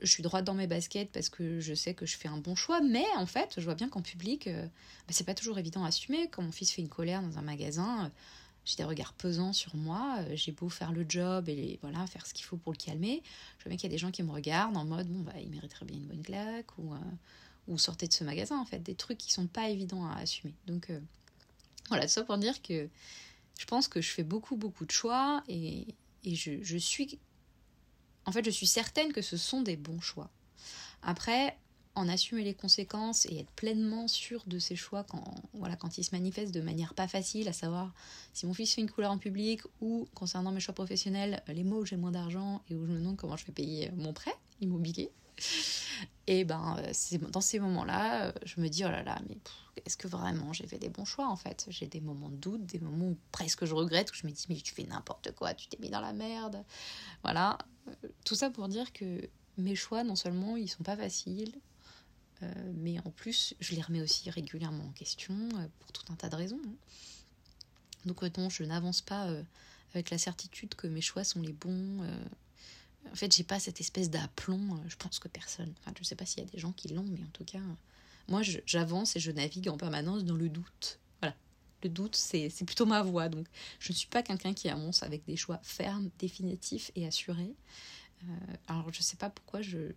je 0.00 0.10
suis 0.10 0.22
droite 0.22 0.44
dans 0.44 0.54
mes 0.54 0.66
baskets 0.66 1.10
parce 1.12 1.28
que 1.28 1.60
je 1.60 1.74
sais 1.74 1.94
que 1.94 2.06
je 2.06 2.16
fais 2.16 2.28
un 2.28 2.36
bon 2.38 2.54
choix, 2.54 2.80
mais 2.80 3.04
en 3.16 3.26
fait, 3.26 3.54
je 3.56 3.62
vois 3.62 3.74
bien 3.74 3.88
qu'en 3.88 4.02
public, 4.02 4.46
euh, 4.46 4.66
bah, 4.66 5.10
c'est 5.10 5.24
pas 5.24 5.34
toujours 5.34 5.58
évident 5.58 5.84
à 5.84 5.88
assumer. 5.88 6.28
Quand 6.28 6.42
mon 6.42 6.52
fils 6.52 6.70
fait 6.70 6.82
une 6.82 6.88
colère 6.88 7.22
dans 7.22 7.38
un 7.38 7.42
magasin, 7.42 8.06
euh, 8.06 8.08
j'ai 8.64 8.76
des 8.76 8.84
regards 8.84 9.14
pesants 9.14 9.52
sur 9.52 9.74
moi, 9.76 10.18
euh, 10.20 10.32
j'ai 10.34 10.52
beau 10.52 10.68
faire 10.68 10.92
le 10.92 11.06
job 11.08 11.48
et 11.48 11.78
voilà, 11.82 12.06
faire 12.06 12.26
ce 12.26 12.34
qu'il 12.34 12.44
faut 12.44 12.56
pour 12.56 12.72
le 12.72 12.78
calmer. 12.78 13.22
Je 13.58 13.64
vois 13.64 13.70
bien 13.70 13.76
qu'il 13.76 13.88
y 13.88 13.92
a 13.92 13.94
des 13.94 13.98
gens 13.98 14.10
qui 14.10 14.22
me 14.22 14.32
regardent 14.32 14.76
en 14.76 14.84
mode, 14.84 15.08
bon, 15.08 15.20
bah, 15.20 15.38
il 15.40 15.48
mériterait 15.48 15.86
bien 15.86 15.96
une 15.96 16.06
bonne 16.06 16.22
claque 16.22 16.76
ou, 16.78 16.92
ou 17.68 17.78
sortez 17.78 18.06
de 18.06 18.12
ce 18.12 18.24
magasin, 18.24 18.58
en 18.58 18.64
fait, 18.66 18.80
des 18.80 18.94
trucs 18.94 19.18
qui 19.18 19.32
sont 19.32 19.46
pas 19.46 19.70
évidents 19.70 20.06
à 20.06 20.16
assumer. 20.16 20.54
Donc, 20.66 20.90
voilà, 21.88 22.06
ça 22.08 22.22
pour 22.24 22.36
dire 22.38 22.60
que 22.60 22.88
je 23.58 23.64
pense 23.64 23.88
que 23.88 24.00
je 24.00 24.10
fais 24.10 24.24
beaucoup, 24.24 24.56
beaucoup 24.56 24.84
de 24.84 24.90
choix 24.90 25.42
et, 25.48 25.86
et 26.24 26.34
je, 26.34 26.62
je 26.62 26.76
suis 26.76 27.18
en 28.26 28.32
fait, 28.32 28.44
je 28.44 28.50
suis 28.50 28.66
certaine 28.66 29.12
que 29.12 29.22
ce 29.22 29.36
sont 29.36 29.62
des 29.62 29.76
bons 29.76 30.00
choix. 30.00 30.30
Après, 31.02 31.56
en 31.96 32.08
assumer 32.08 32.44
les 32.44 32.54
conséquences 32.54 33.24
et 33.26 33.38
être 33.38 33.50
pleinement 33.52 34.06
sûr 34.06 34.42
de 34.46 34.58
ses 34.58 34.76
choix 34.76 35.02
quand, 35.04 35.24
voilà, 35.54 35.76
quand 35.76 35.96
ils 35.96 36.04
se 36.04 36.14
manifestent 36.14 36.54
de 36.54 36.60
manière 36.60 36.92
pas 36.92 37.08
facile, 37.08 37.48
à 37.48 37.54
savoir 37.54 37.94
si 38.34 38.46
mon 38.46 38.52
fils 38.52 38.74
fait 38.74 38.82
une 38.82 38.90
couleur 38.90 39.10
en 39.10 39.18
public 39.18 39.62
ou 39.80 40.06
concernant 40.14 40.52
mes 40.52 40.60
choix 40.60 40.74
professionnels, 40.74 41.42
les 41.48 41.64
mots 41.64 41.80
où 41.80 41.86
j'ai 41.86 41.96
moins 41.96 42.10
d'argent 42.10 42.60
et 42.68 42.74
où 42.74 42.86
je 42.86 42.92
me 42.92 42.98
demande 42.98 43.16
comment 43.16 43.36
je 43.36 43.46
vais 43.46 43.52
payer 43.52 43.90
mon 43.96 44.12
prêt. 44.12 44.34
immobilier. 44.60 45.10
Et 46.26 46.44
ben, 46.44 46.76
c'est 46.92 47.18
dans 47.30 47.40
ces 47.40 47.60
moments-là, 47.60 48.32
je 48.44 48.60
me 48.60 48.68
dis, 48.68 48.84
oh 48.84 48.88
là 48.88 49.02
là, 49.02 49.18
mais 49.28 49.38
est-ce 49.84 49.96
que 49.96 50.08
vraiment 50.08 50.52
j'ai 50.52 50.66
fait 50.66 50.78
des 50.78 50.88
bons 50.88 51.04
choix 51.04 51.28
en 51.28 51.36
fait? 51.36 51.66
J'ai 51.68 51.86
des 51.86 52.00
moments 52.00 52.28
de 52.28 52.36
doute, 52.36 52.66
des 52.66 52.80
moments 52.80 53.06
où 53.06 53.18
presque 53.30 53.64
je 53.64 53.72
regrette, 53.72 54.10
où 54.10 54.14
je 54.14 54.26
me 54.26 54.32
dis, 54.32 54.44
mais 54.48 54.56
tu 54.56 54.74
fais 54.74 54.84
n'importe 54.84 55.32
quoi, 55.32 55.54
tu 55.54 55.68
t'es 55.68 55.78
mis 55.80 55.88
dans 55.88 56.00
la 56.00 56.12
merde. 56.12 56.64
Voilà. 57.22 57.58
Tout 58.24 58.34
ça 58.34 58.50
pour 58.50 58.68
dire 58.68 58.92
que 58.92 59.28
mes 59.58 59.74
choix, 59.74 60.04
non 60.04 60.16
seulement 60.16 60.56
ils 60.56 60.68
sont 60.68 60.82
pas 60.82 60.96
faciles, 60.96 61.54
euh, 62.42 62.72
mais 62.74 62.98
en 63.00 63.10
plus, 63.10 63.54
je 63.60 63.74
les 63.74 63.82
remets 63.82 64.02
aussi 64.02 64.30
régulièrement 64.30 64.84
en 64.84 64.92
question 64.92 65.34
euh, 65.34 65.66
pour 65.80 65.92
tout 65.92 66.04
un 66.12 66.16
tas 66.16 66.28
de 66.28 66.36
raisons. 66.36 66.60
Hein. 66.66 66.74
Donc, 68.04 68.22
je 68.50 68.62
n'avance 68.64 69.00
pas 69.00 69.26
euh, 69.28 69.42
avec 69.94 70.10
la 70.10 70.18
certitude 70.18 70.74
que 70.74 70.86
mes 70.86 71.00
choix 71.00 71.24
sont 71.24 71.40
les 71.40 71.52
bons. 71.52 72.04
en 73.10 73.14
fait, 73.14 73.34
j'ai 73.34 73.42
pas 73.42 73.58
cette 73.58 73.80
espèce 73.80 74.10
d'aplomb. 74.10 74.80
je 74.86 74.96
pense 74.96 75.18
que 75.18 75.28
personne. 75.28 75.72
Enfin, 75.80 75.92
je 75.98 76.04
sais 76.04 76.14
pas 76.14 76.26
s'il 76.26 76.44
y 76.44 76.46
a 76.46 76.50
des 76.50 76.58
gens 76.58 76.72
qui 76.72 76.88
l'ont, 76.88 77.04
mais 77.04 77.22
en 77.22 77.30
tout 77.32 77.44
cas, 77.44 77.60
moi, 78.28 78.42
j'avance 78.42 79.16
et 79.16 79.20
je 79.20 79.30
navigue 79.30 79.68
en 79.68 79.76
permanence 79.76 80.24
dans 80.24 80.36
le 80.36 80.48
doute. 80.48 81.00
Doute, 81.88 82.16
c'est 82.16 82.50
plutôt 82.64 82.86
ma 82.86 83.02
voie. 83.02 83.28
Donc, 83.28 83.46
je 83.78 83.92
ne 83.92 83.96
suis 83.96 84.08
pas 84.08 84.22
quelqu'un 84.22 84.54
qui 84.54 84.68
avance 84.68 85.02
avec 85.02 85.24
des 85.24 85.36
choix 85.36 85.60
fermes, 85.62 86.10
définitifs 86.18 86.90
et 86.94 87.06
assurés. 87.06 87.54
alors, 88.68 88.92
je 88.92 89.02
sais 89.02 89.16
pas 89.16 89.30
pourquoi 89.30 89.62
je, 89.62 89.92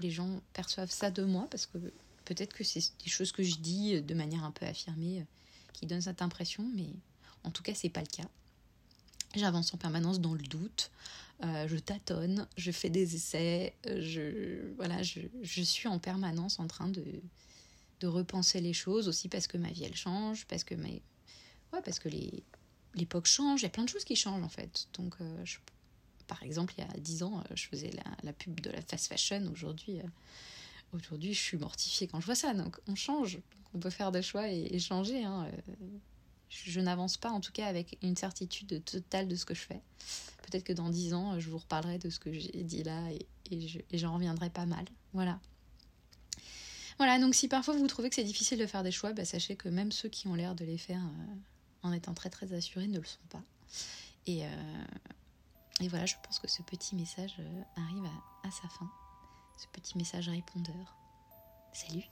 les 0.00 0.10
gens 0.10 0.40
perçoivent 0.52 0.90
ça 0.90 1.10
de 1.10 1.24
moi, 1.24 1.46
parce 1.50 1.66
que 1.66 1.78
peut-être 2.24 2.54
que 2.54 2.64
c'est 2.64 2.92
des 3.02 3.10
choses 3.10 3.32
que 3.32 3.42
je 3.42 3.56
dis 3.56 4.00
de 4.02 4.14
manière 4.14 4.44
un 4.44 4.50
peu 4.50 4.66
affirmée 4.66 5.20
euh, 5.20 5.24
qui 5.72 5.86
donnent 5.86 6.02
cette 6.02 6.22
impression, 6.22 6.68
mais 6.74 6.88
en 7.44 7.50
tout 7.50 7.62
cas, 7.62 7.74
c'est 7.74 7.88
pas 7.88 8.00
le 8.00 8.06
cas. 8.06 8.28
J'avance 9.34 9.72
en 9.74 9.78
permanence 9.78 10.20
dans 10.20 10.34
le 10.34 10.42
doute, 10.42 10.90
euh, 11.44 11.68
je 11.68 11.76
tâtonne, 11.76 12.46
je 12.56 12.70
fais 12.70 12.90
des 12.90 13.14
essais, 13.14 13.74
euh, 13.86 14.00
je, 14.00 14.74
voilà, 14.76 15.02
je, 15.02 15.62
suis 15.62 15.88
en 15.88 15.98
permanence 15.98 16.58
en 16.58 16.66
train 16.66 16.88
de, 16.88 17.04
de 18.00 18.06
repenser 18.06 18.60
les 18.60 18.72
choses 18.72 19.08
aussi 19.08 19.28
parce 19.28 19.46
que 19.46 19.56
ma 19.56 19.70
vie 19.70 19.84
elle 19.84 19.96
change, 19.96 20.46
parce 20.46 20.64
que 20.64 20.74
mes, 20.74 21.02
ouais, 21.72 21.82
parce 21.84 21.98
que 21.98 22.08
les 22.08 22.42
l'époque 22.94 23.26
change, 23.26 23.60
il 23.60 23.64
y 23.64 23.66
a 23.66 23.70
plein 23.70 23.84
de 23.84 23.90
choses 23.90 24.04
qui 24.04 24.16
changent 24.16 24.42
en 24.42 24.48
fait. 24.48 24.88
Donc 24.94 25.16
je 25.44 25.58
par 26.26 26.42
exemple, 26.42 26.74
il 26.78 26.84
y 26.84 26.84
a 26.84 27.00
10 27.00 27.22
ans, 27.22 27.38
euh, 27.38 27.54
je 27.54 27.66
faisais 27.66 27.90
la, 28.22 28.32
pub 28.32 28.60
de 28.60 28.70
la 28.70 28.82
fast 28.82 29.06
fashion. 29.08 29.48
Aujourd'hui, 29.52 30.00
euh, 30.00 30.08
aujourd'hui, 30.92 31.34
je 31.34 31.40
suis 31.40 31.56
mortifiée 31.56 32.06
quand 32.08 32.20
je 32.20 32.26
vois 32.26 32.34
ça. 32.34 32.54
Donc, 32.54 32.78
on 32.86 32.94
change. 32.94 33.38
on 33.74 33.78
peut 33.78 33.90
faire 33.90 34.12
des 34.12 34.22
choix 34.22 34.48
et, 34.48 34.78
changer. 34.78 35.24
Hein. 35.24 35.48
Euh, 35.68 35.74
je, 36.48 36.80
n'avance 36.80 37.16
pas, 37.16 37.30
en 37.30 37.40
tout 37.40 37.52
cas, 37.52 37.66
avec 37.66 37.98
une 38.02 38.16
certitude 38.16 38.84
totale 38.84 39.28
de 39.28 39.36
ce 39.36 39.44
que 39.44 39.54
je 39.54 39.62
fais. 39.62 39.80
Peut-être 40.42 40.64
que 40.64 40.72
dans 40.72 40.90
10 40.90 41.14
ans, 41.14 41.40
je 41.40 41.48
vous 41.48 41.58
reparlerai 41.58 41.98
de 41.98 42.10
ce 42.10 42.18
que 42.18 42.32
j'ai 42.32 42.62
dit 42.62 42.82
là 42.82 43.00
et, 43.10 43.26
j'en 43.92 44.14
reviendrai 44.14 44.50
pas 44.50 44.66
mal. 44.66 44.84
Voilà. 45.12 45.38
Voilà, 46.98 47.18
donc 47.18 47.34
si 47.34 47.48
parfois 47.48 47.74
vous 47.74 47.86
trouvez 47.86 48.08
que 48.08 48.14
c'est 48.14 48.24
difficile 48.24 48.58
de 48.58 48.66
faire 48.66 48.82
des 48.82 48.90
choix, 48.90 49.12
bah, 49.12 49.24
sachez 49.24 49.56
que 49.56 49.68
même 49.68 49.92
ceux 49.92 50.08
qui 50.08 50.28
ont 50.28 50.34
l'air 50.34 50.54
de 50.54 50.64
les 50.64 50.78
faire 50.78 51.02
en 51.82 51.92
étant 51.92 52.14
très 52.14 52.30
très 52.30 52.52
assurés 52.52 52.88
ne 52.88 52.98
le 52.98 53.04
sont 53.04 53.18
pas. 53.28 53.42
Et, 54.26 54.44
et 55.80 55.88
voilà, 55.88 56.06
je 56.06 56.14
pense 56.22 56.38
que 56.38 56.48
ce 56.48 56.62
petit 56.62 56.96
message 56.96 57.36
euh, 57.38 57.62
arrive 57.76 58.04
à 58.44 58.50
sa 58.50 58.68
fin. 58.68 58.90
Ce 59.58 59.66
petit 59.68 59.98
message 59.98 60.28
répondeur. 60.28 60.96
Salut 61.72 62.04